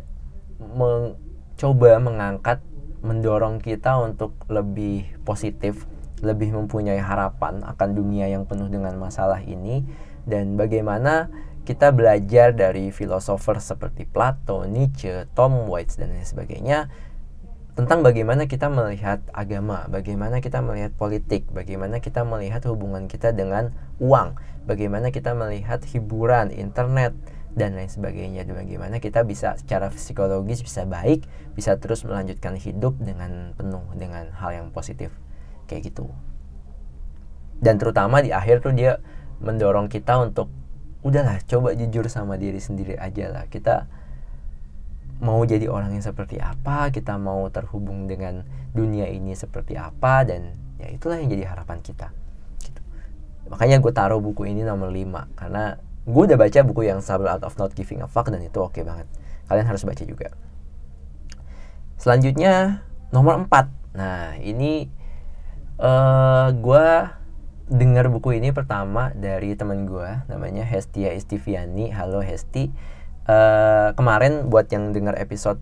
[0.64, 2.64] mencoba mengangkat
[3.04, 5.90] mendorong kita untuk lebih positif,
[6.22, 9.84] lebih mempunyai harapan akan dunia yang penuh dengan masalah ini
[10.30, 16.90] dan bagaimana kita belajar dari filosofer seperti Plato, Nietzsche, Tom Waits dan lain sebagainya
[17.78, 23.72] tentang bagaimana kita melihat agama, bagaimana kita melihat politik, bagaimana kita melihat hubungan kita dengan
[23.98, 24.36] uang,
[24.68, 27.16] bagaimana kita melihat hiburan, internet
[27.56, 31.24] dan lain sebagainya dan bagaimana kita bisa secara psikologis bisa baik,
[31.56, 35.14] bisa terus melanjutkan hidup dengan penuh dengan hal yang positif
[35.72, 36.12] kayak gitu.
[37.64, 39.00] Dan terutama di akhir tuh dia
[39.40, 40.52] mendorong kita untuk
[41.08, 43.48] udahlah coba jujur sama diri sendiri aja lah.
[43.48, 43.88] Kita
[45.22, 48.42] mau jadi orang yang seperti apa kita mau terhubung dengan
[48.74, 52.10] dunia ini seperti apa dan ya itulah yang jadi harapan kita.
[52.66, 52.82] Gitu.
[53.54, 55.78] makanya gue taruh buku ini nomor 5 karena
[56.10, 58.74] gue udah baca buku yang Subtle Out of Not Giving a Fuck dan itu oke
[58.74, 59.06] okay banget.
[59.46, 60.34] Kalian harus baca juga.
[62.02, 62.82] Selanjutnya
[63.14, 64.90] nomor 4 nah ini
[65.82, 66.88] uh, gue
[67.72, 71.89] dengar buku ini pertama dari teman gue namanya Hestia Istiviani.
[71.89, 72.70] Halo Hesti.
[73.26, 75.62] Uh, kemarin buat yang dengar episode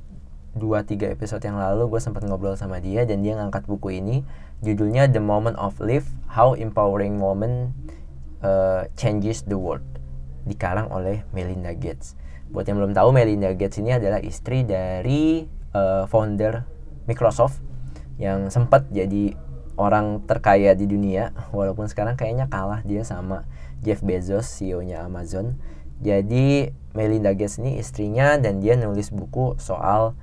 [0.58, 4.28] 2-3 episode yang lalu gue sempat ngobrol sama dia dan dia ngangkat buku ini.
[4.60, 7.72] Judulnya The Moment of Life How Empowering Moment
[8.44, 9.86] uh, Changes the World
[10.44, 12.18] dikarang oleh Melinda Gates.
[12.50, 15.46] Buat yang belum tahu Melinda Gates ini adalah istri dari
[15.78, 16.66] uh, founder
[17.06, 17.62] Microsoft
[18.20, 19.38] yang sempat jadi
[19.80, 23.48] orang terkaya di dunia walaupun sekarang kayaknya kalah dia sama
[23.80, 25.56] Jeff Bezos CEO-nya Amazon.
[26.04, 30.20] Jadi Melinda Gates ini istrinya dan dia nulis buku soal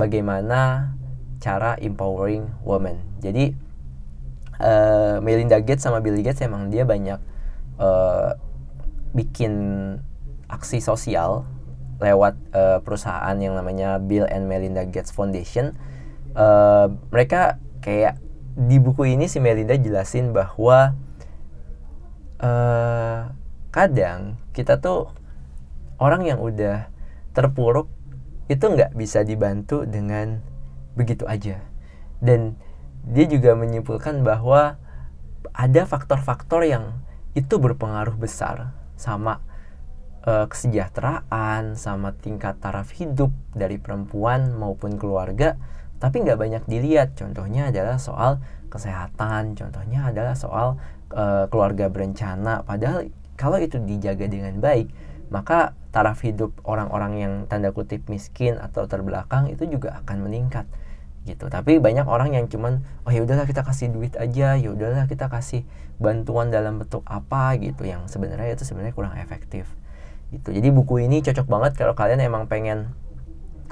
[0.00, 0.92] bagaimana
[1.40, 3.00] cara empowering women.
[3.20, 3.52] Jadi
[4.60, 7.20] uh, Melinda Gates sama Bill Gates emang dia banyak
[7.76, 8.32] uh,
[9.12, 9.52] bikin
[10.48, 11.48] aksi sosial
[11.96, 15.76] lewat uh, perusahaan yang namanya Bill and Melinda Gates Foundation.
[16.36, 18.20] Uh, mereka kayak
[18.56, 20.96] di buku ini si Melinda jelasin bahwa
[22.40, 23.28] uh,
[23.68, 25.12] kadang kita tuh
[26.00, 26.88] orang yang udah
[27.36, 27.92] terpuruk
[28.48, 30.40] itu nggak bisa dibantu dengan
[30.96, 31.60] begitu aja.
[32.16, 32.56] Dan
[33.04, 34.80] dia juga menyimpulkan bahwa
[35.52, 37.04] ada faktor-faktor yang
[37.36, 39.44] itu berpengaruh besar sama
[40.24, 45.60] uh, kesejahteraan sama tingkat taraf hidup dari perempuan maupun keluarga
[45.98, 47.16] tapi nggak banyak dilihat.
[47.16, 50.76] Contohnya adalah soal kesehatan contohnya adalah soal
[51.14, 52.66] uh, keluarga berencana.
[52.66, 54.90] Padahal kalau itu dijaga dengan baik
[55.26, 60.68] maka taraf hidup orang-orang yang tanda kutip miskin atau terbelakang itu juga akan meningkat
[61.26, 61.50] gitu.
[61.50, 65.26] Tapi banyak orang yang cuman oh ya udahlah kita kasih duit aja ya udahlah kita
[65.26, 65.66] kasih
[65.98, 67.82] bantuan dalam bentuk apa gitu.
[67.82, 69.66] Yang sebenarnya itu sebenarnya kurang efektif
[70.30, 70.54] gitu.
[70.54, 72.94] Jadi buku ini cocok banget kalau kalian emang pengen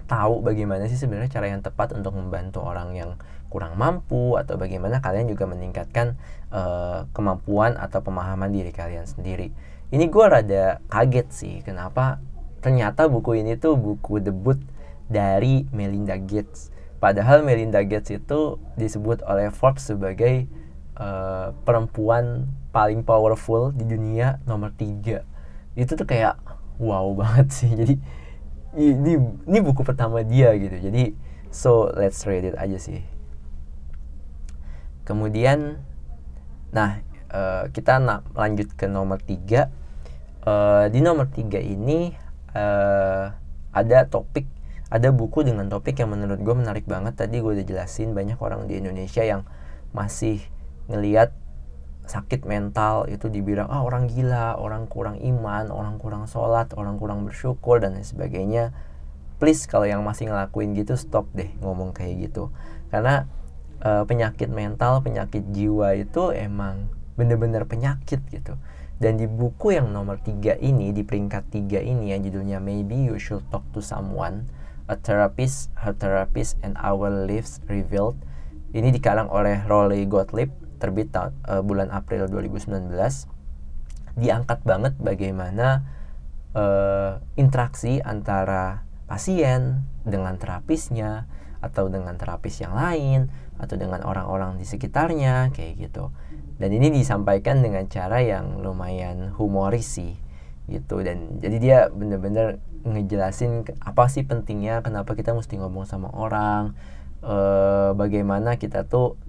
[0.05, 3.11] tahu bagaimana sih sebenarnya cara yang tepat untuk membantu orang yang
[3.49, 6.19] kurang mampu atau bagaimana kalian juga meningkatkan
[6.51, 9.55] uh, kemampuan atau pemahaman diri kalian sendiri.
[9.95, 12.19] Ini gue rada kaget sih kenapa
[12.59, 14.59] ternyata buku ini tuh buku debut
[15.07, 16.73] dari Melinda Gates.
[16.99, 20.49] Padahal Melinda Gates itu disebut oleh Forbes sebagai
[20.97, 25.23] uh, perempuan paling powerful di dunia nomor tiga.
[25.79, 26.41] Itu tuh kayak
[26.81, 27.71] wow banget sih.
[27.71, 27.95] Jadi
[28.75, 30.77] ini ini buku pertama dia gitu.
[30.79, 31.15] Jadi
[31.51, 33.03] so let's read it aja sih.
[35.05, 35.83] Kemudian
[36.75, 39.71] nah uh, kita nak lanjut ke nomor tiga.
[40.45, 42.13] Uh, di nomor tiga ini
[42.53, 43.33] uh,
[43.73, 44.45] ada topik
[44.93, 47.19] ada buku dengan topik yang menurut gue menarik banget.
[47.19, 49.43] Tadi gue udah jelasin banyak orang di Indonesia yang
[49.91, 50.39] masih
[50.87, 51.35] ngelihat
[52.05, 57.25] sakit mental itu dibilang ah orang gila, orang kurang iman, orang kurang sholat, orang kurang
[57.25, 58.77] bersyukur dan sebagainya.
[59.41, 62.53] Please kalau yang masih ngelakuin gitu stop deh ngomong kayak gitu.
[62.93, 63.27] Karena
[63.83, 68.55] uh, penyakit mental, penyakit jiwa itu emang bener-bener penyakit gitu.
[68.95, 73.19] Dan di buku yang nomor tiga ini, di peringkat tiga ini yang judulnya Maybe You
[73.19, 74.47] Should Talk to Someone,
[74.87, 78.15] A Therapist, Her Therapist, and Our Lives Revealed.
[78.71, 81.33] Ini dikarang oleh Rolly Gottlieb, terbit uh,
[81.65, 82.93] bulan April 2019.
[84.21, 85.89] Diangkat banget bagaimana
[86.53, 91.25] uh, interaksi antara pasien dengan terapisnya,
[91.65, 96.13] atau dengan terapis yang lain, atau dengan orang-orang di sekitarnya, kayak gitu
[96.59, 100.15] dan ini disampaikan dengan cara yang lumayan humoris sih
[100.71, 106.73] gitu dan jadi dia bener-bener ngejelasin apa sih pentingnya kenapa kita mesti ngomong sama orang
[107.21, 107.37] e,
[107.93, 109.21] bagaimana kita tuh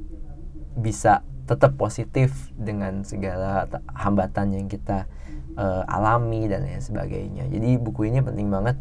[0.79, 5.05] bisa tetap positif dengan segala hambatan yang kita
[5.53, 7.45] e, alami dan lain sebagainya.
[7.49, 8.77] Jadi buku ini penting banget.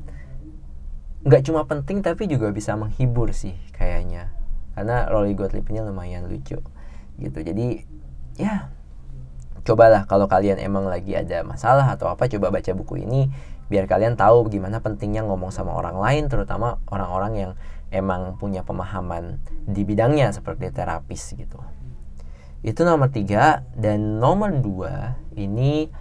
[1.24, 4.32] Nggak cuma penting tapi juga bisa menghibur sih kayaknya.
[4.72, 6.58] Karena Rolly Gottlieb ini lumayan lucu
[7.20, 7.38] gitu.
[7.40, 7.84] Jadi
[8.40, 8.72] ya
[9.64, 13.32] cobalah kalau kalian emang lagi ada masalah atau apa coba baca buku ini
[13.72, 17.52] biar kalian tahu gimana pentingnya ngomong sama orang lain terutama orang-orang yang
[17.88, 21.56] emang punya pemahaman di bidangnya seperti terapis gitu
[22.64, 25.92] itu nomor tiga dan nomor dua ini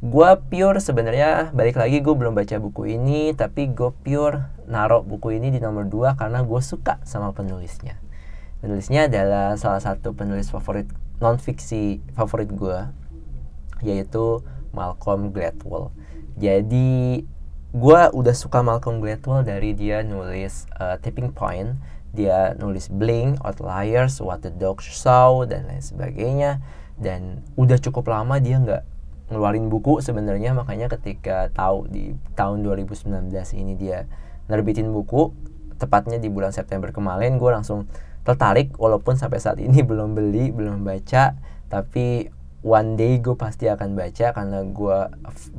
[0.00, 5.34] gue pure sebenarnya balik lagi gue belum baca buku ini tapi gue pure narok buku
[5.36, 7.98] ini di nomor dua karena gue suka sama penulisnya
[8.62, 10.86] penulisnya adalah salah satu penulis favorit
[11.18, 12.78] non fiksi favorit gue
[13.84, 14.40] yaitu
[14.76, 15.92] Malcolm Gladwell.
[16.36, 17.24] Jadi
[17.72, 21.80] gue udah suka Malcolm Gladwell dari dia nulis uh, Tipping Point,
[22.16, 26.64] dia nulis Blink, Outliers, What the Dog Saw dan lain sebagainya.
[26.96, 28.82] Dan udah cukup lama dia nggak
[29.28, 30.56] ngeluarin buku sebenarnya.
[30.56, 33.28] Makanya ketika tahu di tahun 2019
[33.60, 34.08] ini dia
[34.48, 35.36] nerbitin buku
[35.76, 37.84] tepatnya di bulan September kemarin gue langsung
[38.24, 38.72] tertarik.
[38.80, 41.36] Walaupun sampai saat ini belum beli belum baca
[41.68, 42.32] tapi
[42.66, 44.98] one day gue pasti akan baca karena gue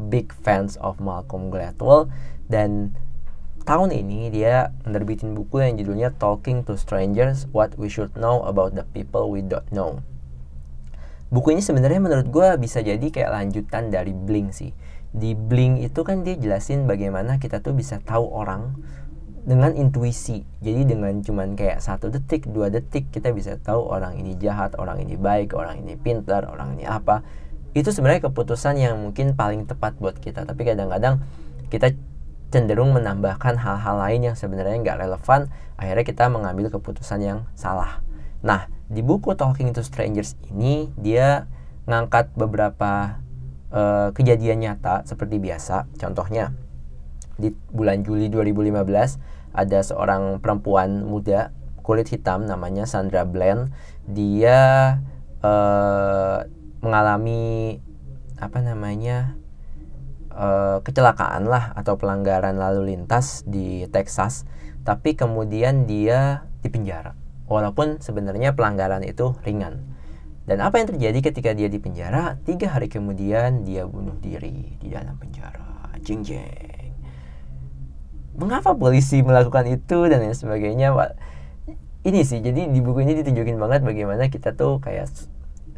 [0.09, 2.09] big fans of Malcolm Gladwell.
[2.47, 2.95] Dan
[3.67, 8.79] tahun ini dia menerbitin buku yang judulnya Talking to Strangers What We Should Know About
[8.79, 9.99] the People We Don't Know.
[11.27, 14.71] Buku ini sebenarnya menurut gue bisa jadi kayak lanjutan dari Blink sih.
[15.11, 18.79] Di Blink itu kan dia jelasin bagaimana kita tuh bisa tahu orang
[19.43, 20.47] dengan intuisi.
[20.63, 25.03] Jadi dengan cuman kayak satu detik dua detik kita bisa tahu orang ini jahat orang
[25.03, 27.19] ini baik orang ini pintar orang ini apa.
[27.75, 30.47] Itu sebenarnya keputusan yang mungkin paling tepat buat kita.
[30.47, 31.19] Tapi kadang-kadang
[31.67, 31.91] kita
[32.47, 38.01] cenderung menambahkan hal-hal lain yang sebenarnya nggak relevan akhirnya kita mengambil keputusan yang salah.
[38.41, 41.45] Nah di buku Talking to Strangers ini dia
[41.87, 43.19] ngangkat beberapa
[43.71, 45.87] uh, kejadian nyata seperti biasa.
[45.99, 46.55] Contohnya
[47.37, 53.71] di bulan Juli 2015 ada seorang perempuan muda kulit hitam namanya Sandra Bland.
[54.07, 54.59] Dia
[55.43, 56.37] uh,
[56.83, 57.79] mengalami
[58.37, 59.33] apa namanya
[60.37, 64.45] uh, kecelakaan lah atau pelanggaran lalu lintas di Texas
[64.87, 67.11] tapi kemudian dia dipenjara.
[67.51, 69.83] Walaupun sebenarnya pelanggaran itu ringan.
[70.47, 72.39] Dan apa yang terjadi ketika dia dipenjara?
[72.47, 75.91] Tiga hari kemudian dia bunuh diri di dalam penjara.
[75.99, 76.95] Jeng jeng.
[78.39, 80.95] Mengapa polisi melakukan itu dan lain sebagainya?
[82.07, 85.11] Ini sih jadi di buku ini ditunjukin banget bagaimana kita tuh kayak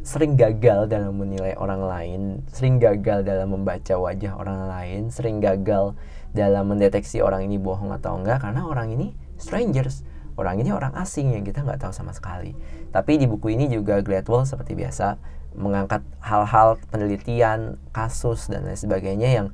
[0.00, 5.92] sering gagal dalam menilai orang lain sering gagal dalam membaca wajah orang lain sering gagal
[6.32, 10.06] dalam mendeteksi orang ini bohong atau enggak karena orang ini strangers
[10.40, 12.56] orang ini orang asing yang kita nggak tahu sama sekali
[12.94, 15.20] tapi di buku ini juga Gladwell seperti biasa
[15.52, 19.46] mengangkat hal-hal penelitian kasus dan lain sebagainya yang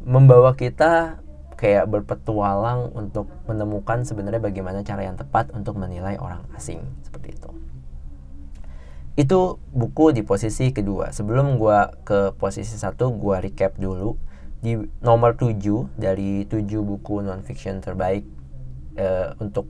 [0.00, 1.20] membawa kita
[1.60, 7.49] kayak berpetualang untuk menemukan sebenarnya bagaimana cara yang tepat untuk menilai orang asing seperti itu.
[9.20, 11.12] Itu buku di posisi kedua.
[11.12, 14.16] Sebelum gua ke posisi satu, gua recap dulu
[14.64, 15.60] di nomor 7
[16.00, 18.24] dari 7 buku non-fiction terbaik
[18.96, 19.68] uh, untuk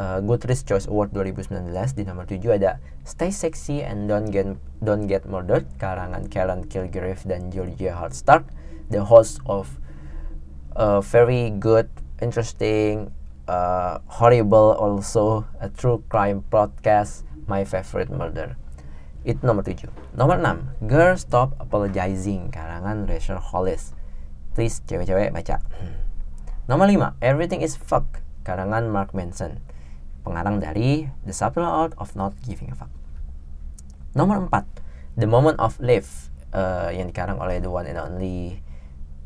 [0.00, 5.04] uh, Goodreads Choice Award 2019 di nomor 7 ada Stay Sexy and Don't Get Don't
[5.04, 8.48] Get Murdered karangan Karen Kilgariff dan Georgia Hardstark
[8.88, 9.78] the host of
[10.76, 11.88] uh, very good,
[12.20, 13.14] interesting,
[13.48, 18.54] uh, horrible also a true crime podcast My Favorite Murder.
[19.26, 19.90] Itu nomor 7.
[20.14, 23.90] Nomor 6, Girl Stop Apologizing karangan Rachel Hollis.
[24.54, 25.58] Please cewek-cewek baca.
[26.70, 29.58] Nomor 5, Everything is Fuck karangan Mark Manson.
[30.22, 32.94] Pengarang dari The Subtle Art of Not Giving a Fuck.
[34.14, 38.62] Nomor 4, The Moment of Life uh, yang dikarang oleh the one and only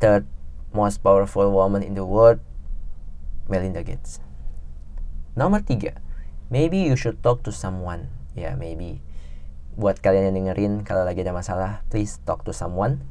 [0.01, 0.25] third
[0.72, 2.41] most powerful woman in the world,
[3.47, 4.18] Melinda Gates.
[5.37, 5.93] Nomor 3,
[6.51, 8.14] Maybe you should talk to someone.
[8.35, 9.03] Ya, yeah, maybe.
[9.74, 13.03] Buat kalian yang dengerin kalau lagi ada masalah, please talk to someone.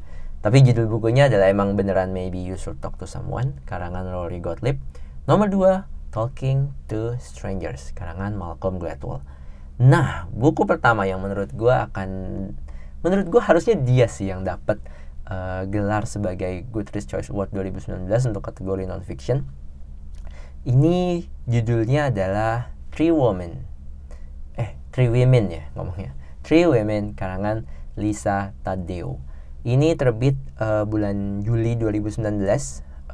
[0.44, 4.76] Tapi judul bukunya adalah emang beneran Maybe You Should Talk to Someone, karangan Rory Gottlieb.
[5.24, 9.24] Nomor 2, Talking to Strangers, karangan Malcolm Gladwell.
[9.80, 12.10] Nah, buku pertama yang menurut gue akan,
[13.08, 14.84] menurut gue harusnya dia sih yang dapat
[15.32, 18.04] uh, gelar sebagai Goodreads Choice Award 2019
[18.36, 19.48] untuk kategori non-fiction.
[20.68, 23.73] Ini judulnya adalah Three Women.
[24.94, 26.14] Eh, Three Women ya ngomongnya.
[26.46, 27.66] Three Women karangan
[27.98, 29.18] Lisa Tadeo.
[29.66, 32.22] Ini terbit uh, bulan Juli 2019.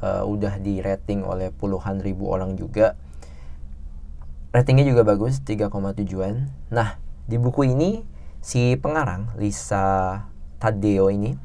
[0.00, 2.96] Uh, udah di rating oleh puluhan ribu orang juga.
[4.52, 6.52] Ratingnya juga bagus, 3,7an.
[6.68, 8.04] Nah, di buku ini
[8.44, 10.20] si pengarang Lisa
[10.60, 11.36] Tadeo ini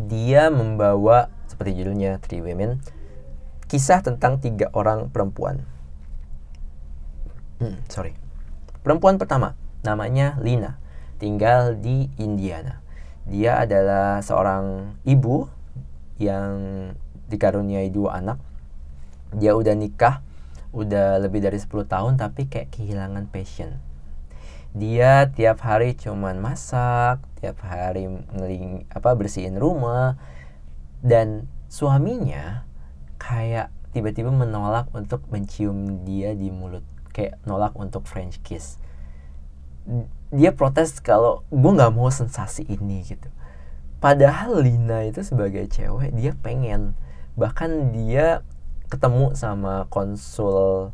[0.00, 2.80] dia membawa seperti judulnya Three Women
[3.68, 5.64] kisah tentang tiga orang perempuan
[7.62, 8.23] hmm, sorry.
[8.84, 10.76] Perempuan pertama namanya Lina,
[11.16, 12.84] tinggal di Indiana.
[13.24, 15.48] Dia adalah seorang ibu
[16.20, 16.92] yang
[17.32, 18.36] dikaruniai dua anak.
[19.32, 20.20] Dia udah nikah,
[20.76, 23.80] udah lebih dari 10 tahun tapi kayak kehilangan passion.
[24.76, 28.04] Dia tiap hari cuman masak, tiap hari
[28.36, 30.20] ngeling apa bersihin rumah
[31.00, 32.68] dan suaminya
[33.16, 36.84] kayak tiba-tiba menolak untuk mencium dia di mulut
[37.14, 38.76] kayak nolak untuk French kiss.
[40.34, 43.30] Dia protes kalau gue nggak mau sensasi ini gitu.
[44.02, 46.98] Padahal Lina itu sebagai cewek dia pengen.
[47.38, 48.42] Bahkan dia
[48.90, 50.90] ketemu sama konsul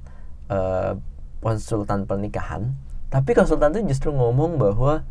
[0.53, 0.93] uh,
[1.41, 2.77] konsultan pernikahan.
[3.11, 5.03] Tapi konsultan itu justru ngomong bahwa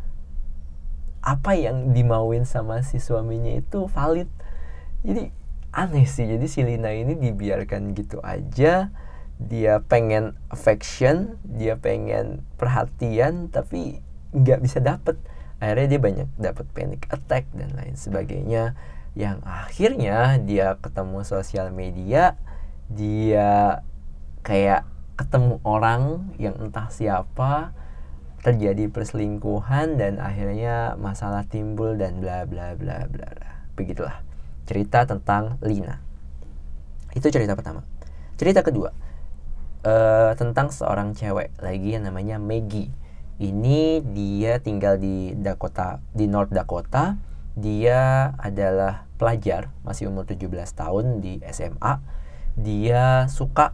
[1.20, 4.30] apa yang dimauin sama si suaminya itu valid.
[5.04, 5.28] Jadi
[5.74, 6.24] aneh sih.
[6.24, 8.88] Jadi si Lina ini dibiarkan gitu aja
[9.40, 14.04] dia pengen affection dia pengen perhatian tapi
[14.36, 15.16] nggak bisa dapet.
[15.60, 18.76] Akhirnya dia banyak dapat panic attack dan lain sebagainya.
[19.16, 22.36] Yang akhirnya dia ketemu sosial media
[22.90, 23.80] dia
[24.44, 24.84] kayak
[25.16, 27.72] ketemu orang yang entah siapa
[28.40, 33.50] terjadi perselingkuhan dan akhirnya masalah timbul dan bla bla bla bla bla.
[33.76, 34.20] Begitulah
[34.64, 36.00] cerita tentang Lina.
[37.12, 37.84] Itu cerita pertama.
[38.40, 39.09] Cerita kedua
[39.84, 42.92] uh, tentang seorang cewek lagi yang namanya Maggie.
[43.40, 47.16] Ini dia tinggal di Dakota, di North Dakota.
[47.56, 52.00] Dia adalah pelajar, masih umur 17 tahun di SMA.
[52.60, 53.72] Dia suka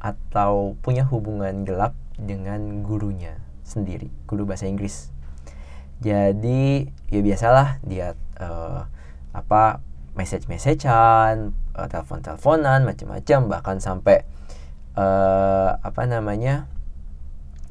[0.00, 3.36] atau punya hubungan gelap dengan gurunya
[3.66, 5.10] sendiri, guru bahasa Inggris.
[6.00, 8.88] Jadi ya biasalah dia uh,
[9.36, 9.84] apa
[10.16, 14.24] message-messagean, uh, telepon-teleponan, macam-macam bahkan sampai
[15.00, 16.68] uh, apa namanya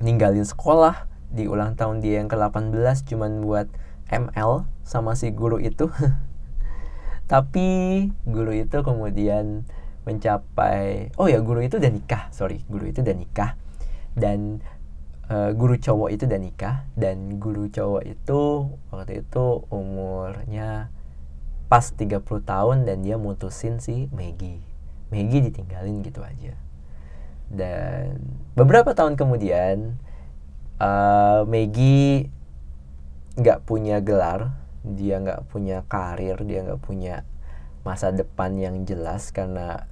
[0.01, 3.69] ninggalin sekolah di ulang tahun dia yang ke-18 cuman buat
[4.09, 5.93] ML sama si guru itu.
[7.31, 9.61] Tapi guru itu kemudian
[10.09, 13.53] mencapai oh ya guru itu udah nikah sorry guru itu udah nikah.
[14.17, 14.65] Dan
[15.29, 20.89] uh, guru cowok itu udah nikah dan guru cowok itu waktu itu umurnya
[21.69, 24.65] pas 30 tahun dan dia mutusin si Maggie.
[25.13, 26.57] Maggie ditinggalin gitu aja
[27.49, 28.21] dan
[28.53, 29.97] beberapa tahun kemudian
[30.77, 32.29] uh, Maggie
[33.39, 34.53] nggak punya gelar
[34.85, 37.27] dia nggak punya karir dia nggak punya
[37.83, 39.87] masa depan yang jelas karena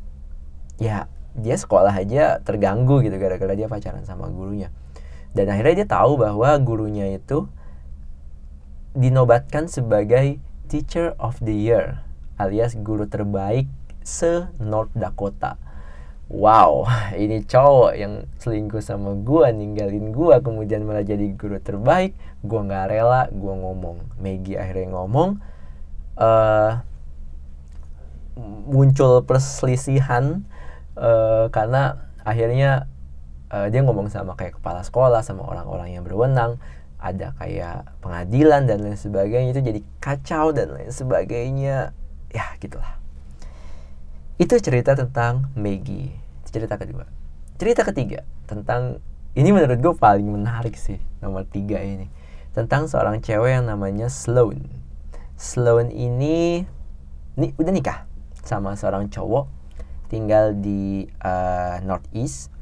[0.78, 4.74] ya dia sekolah aja terganggu gitu gara-gara dia pacaran sama gurunya.
[5.38, 7.46] Dan akhirnya dia tahu bahwa gurunya itu
[8.98, 12.02] dinobatkan sebagai teacher of the year
[12.42, 13.70] alias guru terbaik
[14.02, 15.62] se North Dakota
[16.28, 16.84] wow
[17.24, 22.16] ini cowok yang selingkuh sama gua ninggalin gua kemudian malah jadi guru terbaik.
[22.44, 23.98] Gua nggak rela gua ngomong.
[24.20, 25.40] Maggie akhirnya ngomong
[26.20, 26.84] uh,
[28.68, 30.46] muncul perselisihan
[31.00, 32.86] uh, karena akhirnya
[33.50, 36.60] uh, dia ngomong sama kayak kepala sekolah sama orang-orang yang berwenang.
[36.98, 41.94] Ada kayak pengadilan dan lain sebagainya itu jadi kacau dan lain sebagainya.
[42.34, 43.07] Ya gitulah
[44.38, 46.14] itu cerita tentang Maggie.
[46.46, 47.10] Cerita kedua.
[47.58, 49.02] Cerita ketiga tentang
[49.34, 52.10] ini menurut gue paling menarik sih nomor tiga ini
[52.54, 54.62] tentang seorang cewek yang namanya Sloan.
[55.38, 56.66] Sloan ini
[57.38, 58.00] ini udah nikah
[58.46, 59.50] sama seorang cowok
[60.10, 62.54] tinggal di uh, Northeast.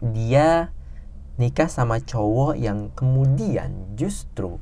[0.00, 0.72] Dia
[1.40, 4.60] nikah sama cowok yang kemudian justru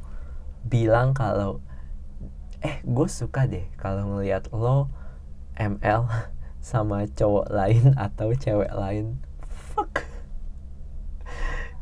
[0.63, 1.59] bilang kalau
[2.63, 4.93] eh gue suka deh kalau ngelihat lo
[5.61, 6.09] ML
[6.65, 9.21] sama cowok lain atau cewek lain.
[9.45, 10.09] Fuck.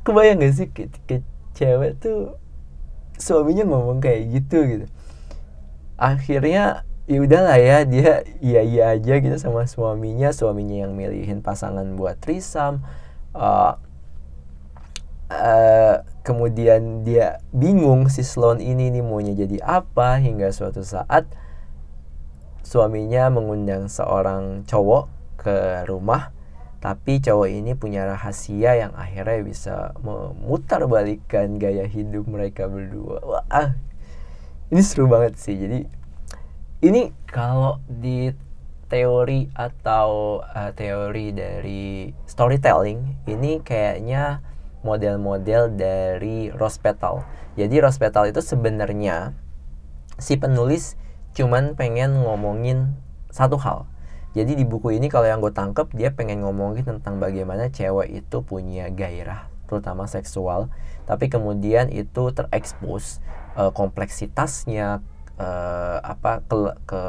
[0.02, 1.22] Kebayang gak sih ketika
[1.54, 2.34] cewek tuh
[3.14, 4.86] suaminya ngomong kayak gitu gitu.
[5.94, 10.34] Akhirnya ya udahlah ya dia iya iya aja gitu sama suaminya.
[10.34, 12.82] Suaminya yang milihin pasangan buat trisam
[13.38, 13.78] uh,
[15.30, 21.28] uh, kemudian dia bingung si Sloan ini nih maunya jadi apa hingga suatu saat
[22.68, 25.08] suaminya mengundang seorang cowok
[25.40, 26.36] ke rumah
[26.84, 33.18] tapi cowok ini punya rahasia yang akhirnya bisa memutar balikan gaya hidup mereka berdua.
[33.24, 33.74] Wah
[34.68, 35.56] ini seru banget sih.
[35.56, 35.88] Jadi
[36.84, 38.30] ini kalau di
[38.88, 44.40] teori atau uh, teori dari storytelling ini kayaknya
[44.80, 47.26] model-model dari rose petal
[47.58, 49.36] jadi rose petal itu sebenarnya
[50.16, 50.96] si penulis
[51.38, 52.98] cuman pengen ngomongin
[53.30, 53.86] satu hal.
[54.34, 58.42] Jadi di buku ini kalau yang gue tangkep dia pengen ngomongin tentang bagaimana cewek itu
[58.42, 60.72] punya gairah terutama seksual
[61.08, 63.24] tapi kemudian itu terekspos
[63.56, 65.00] uh, kompleksitasnya
[65.40, 67.00] uh, apa ke, ke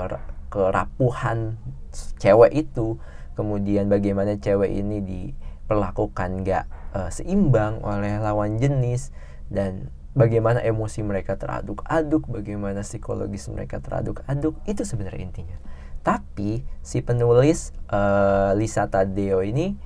[0.48, 1.60] kerapuhan
[2.16, 2.96] cewek itu.
[3.36, 6.66] Kemudian bagaimana cewek ini diperlakukan gak
[6.96, 9.12] uh, seimbang oleh lawan jenis
[9.52, 15.58] dan bagaimana emosi mereka teraduk-aduk, bagaimana psikologis mereka teraduk-aduk, itu sebenarnya intinya.
[16.04, 19.80] Tapi si penulis uh, Lisa Tadeo ini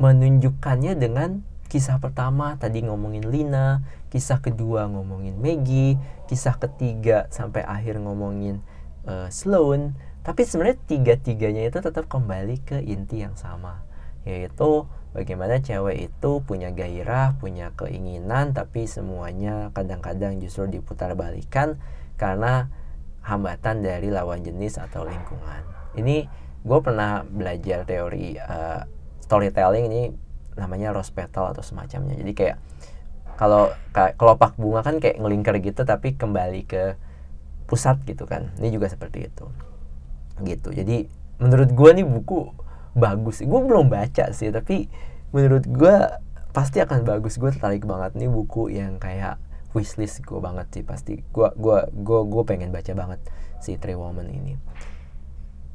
[0.00, 8.00] menunjukkannya dengan kisah pertama tadi ngomongin Lina, kisah kedua ngomongin Maggie, kisah ketiga sampai akhir
[8.00, 8.64] ngomongin
[9.04, 9.92] uh, Sloan.
[10.22, 13.82] Tapi sebenarnya tiga-tiganya itu tetap kembali ke inti yang sama,
[14.22, 21.76] yaitu bagaimana cewek itu punya gairah, punya keinginan, tapi semuanya kadang-kadang justru diputar balikan
[22.16, 22.72] karena
[23.22, 25.62] hambatan dari lawan jenis atau lingkungan.
[25.94, 26.26] Ini
[26.62, 28.82] gue pernah belajar teori uh,
[29.22, 30.02] storytelling ini
[30.58, 32.16] namanya rose petal atau semacamnya.
[32.18, 32.56] Jadi kayak
[33.36, 36.96] kalau kelopak bunga kan kayak ngelingkar gitu tapi kembali ke
[37.68, 38.52] pusat gitu kan.
[38.60, 39.46] Ini juga seperti itu.
[40.44, 40.68] Gitu.
[40.72, 41.08] Jadi
[41.40, 42.61] menurut gue nih buku
[42.92, 43.40] bagus.
[43.44, 44.88] Gue belum baca sih tapi
[45.32, 45.96] menurut gue
[46.52, 47.40] pasti akan bagus.
[47.40, 49.40] Gue tertarik banget nih buku yang kayak
[49.72, 51.24] wishlist gue banget sih pasti.
[51.32, 53.20] Gue gua gue gue pengen baca banget
[53.60, 54.54] si Three Woman ini.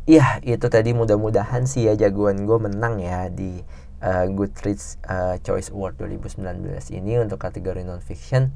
[0.07, 3.59] Iya itu tadi mudah-mudahan sih ya jagoan gue menang ya di
[3.99, 6.63] uh, Goodreads uh, Choice Award 2019
[6.95, 8.55] ini untuk kategori non-fiction.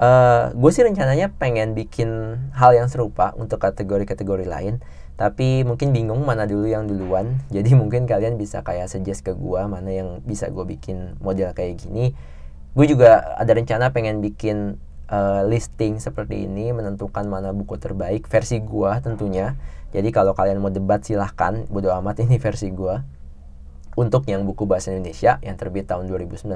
[0.00, 4.80] Uh, gue sih rencananya pengen bikin hal yang serupa untuk kategori-kategori lain
[5.20, 7.36] tapi mungkin bingung mana dulu yang duluan.
[7.54, 11.76] Jadi mungkin kalian bisa kayak suggest ke gue mana yang bisa gue bikin model kayak
[11.84, 12.16] gini.
[12.72, 14.80] Gue juga ada rencana pengen bikin
[15.12, 19.60] uh, listing seperti ini menentukan mana buku terbaik versi gue tentunya.
[19.92, 21.68] Jadi kalau kalian mau debat silahkan.
[21.68, 23.20] Bodo amat ini versi gue
[24.00, 26.48] untuk yang buku bahasa Indonesia yang terbit tahun 2019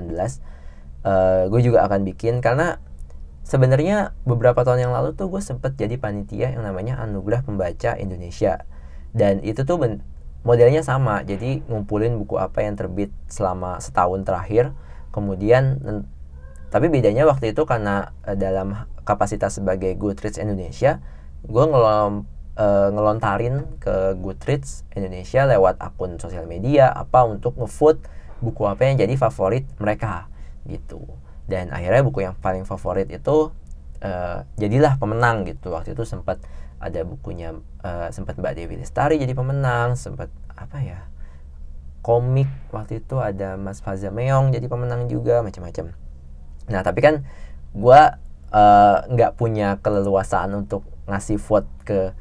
[1.05, 2.41] uh, gue juga akan bikin.
[2.41, 2.81] Karena
[3.45, 8.65] sebenarnya beberapa tahun yang lalu tuh gue sempet jadi panitia yang namanya Anugerah Pembaca Indonesia.
[9.15, 9.79] Dan itu tuh
[10.43, 11.23] modelnya sama.
[11.23, 14.75] Jadi ngumpulin buku apa yang terbit selama setahun terakhir.
[15.15, 15.79] Kemudian
[16.75, 18.75] tapi bedanya waktu itu karena uh, dalam
[19.07, 20.99] kapasitas sebagai Goodreads Indonesia
[21.47, 22.27] gue ngelom
[22.59, 28.03] uh, ngelontarin ke Goodreads Indonesia lewat akun sosial media apa untuk ngevote
[28.43, 30.27] buku apa yang jadi favorit mereka
[30.67, 31.07] gitu
[31.45, 33.53] dan akhirnya buku yang paling favorit itu
[34.01, 35.73] uh, jadilah pemenang gitu.
[35.73, 36.41] Waktu itu sempat
[36.81, 41.01] ada bukunya uh, sempat Mbak Dewi Lestari jadi pemenang sempat apa ya
[42.05, 45.97] komik waktu itu ada Mas Faza Meong jadi pemenang juga macam-macam.
[46.69, 47.25] Nah tapi kan
[47.73, 48.01] gue
[48.53, 52.13] uh, nggak punya keleluasaan untuk ngasih vote ke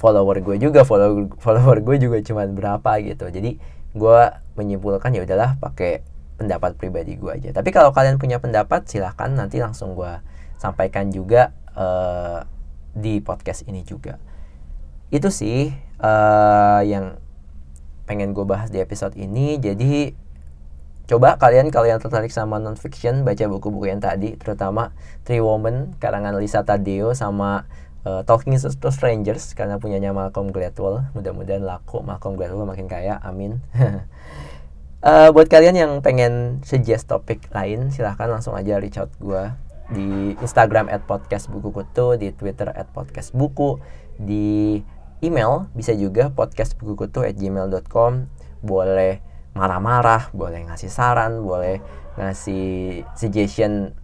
[0.00, 0.88] follower gue juga.
[0.88, 3.28] Follower follower gue juga cuma berapa gitu.
[3.28, 3.60] Jadi
[3.92, 4.20] gue
[4.56, 6.00] menyimpulkan ya udahlah pakai
[6.42, 7.50] pendapat pribadi gue aja.
[7.54, 10.18] Tapi kalau kalian punya pendapat silahkan nanti langsung gue
[10.58, 12.42] sampaikan juga uh,
[12.92, 14.18] di podcast ini juga.
[15.14, 15.70] Itu sih
[16.02, 17.22] uh, yang
[18.10, 19.62] pengen gue bahas di episode ini.
[19.62, 20.18] Jadi
[21.06, 24.94] coba kalian kalau yang tertarik sama non fiction baca buku-buku yang tadi terutama
[25.26, 27.66] Three Women karangan Lisa Tadeo sama
[28.06, 31.06] uh, Talking to Strangers karena punyanya Malcolm Gladwell.
[31.14, 33.58] Mudah-mudahan laku Malcolm Gladwell makin kaya amin
[35.02, 39.50] Uh, buat kalian yang pengen suggest topik lain, silahkan langsung aja reach out gue
[39.90, 43.82] di Instagram at podcast buku kutu, di Twitter at podcast buku,
[44.14, 44.78] di
[45.18, 48.30] email bisa juga podcast buku kutu at gmail.com
[48.62, 49.18] boleh
[49.58, 51.82] marah-marah, boleh ngasih saran, boleh
[52.14, 53.98] ngasih suggestion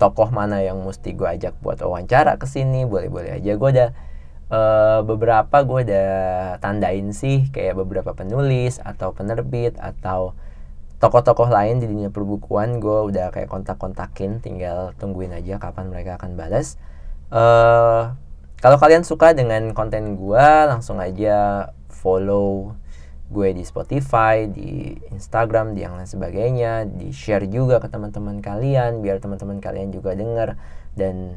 [0.00, 3.52] tokoh mana yang mesti gue ajak buat wawancara ke sini boleh-boleh aja.
[3.56, 3.90] Gue udah
[4.50, 6.10] uh, beberapa gue udah
[6.62, 10.34] tandain sih kayak beberapa penulis atau penerbit atau
[10.96, 16.40] tokoh-tokoh lain di dunia perbukuan gue udah kayak kontak-kontakin tinggal tungguin aja kapan mereka akan
[16.40, 16.80] balas
[17.28, 18.16] uh,
[18.56, 22.72] kalau kalian suka dengan konten gue langsung aja follow
[23.26, 29.02] gue di Spotify, di Instagram, di yang lain sebagainya, di share juga ke teman-teman kalian
[29.02, 30.54] biar teman-teman kalian juga denger.
[30.94, 31.34] Dan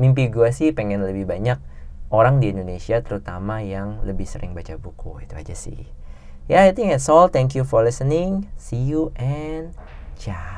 [0.00, 1.60] mimpi gue sih pengen lebih banyak
[2.14, 5.90] orang di Indonesia terutama yang lebih sering baca buku itu aja sih.
[6.46, 7.26] Ya, yeah, I think that's all.
[7.26, 8.46] Thank you for listening.
[8.60, 9.74] See you and
[10.20, 10.53] ciao.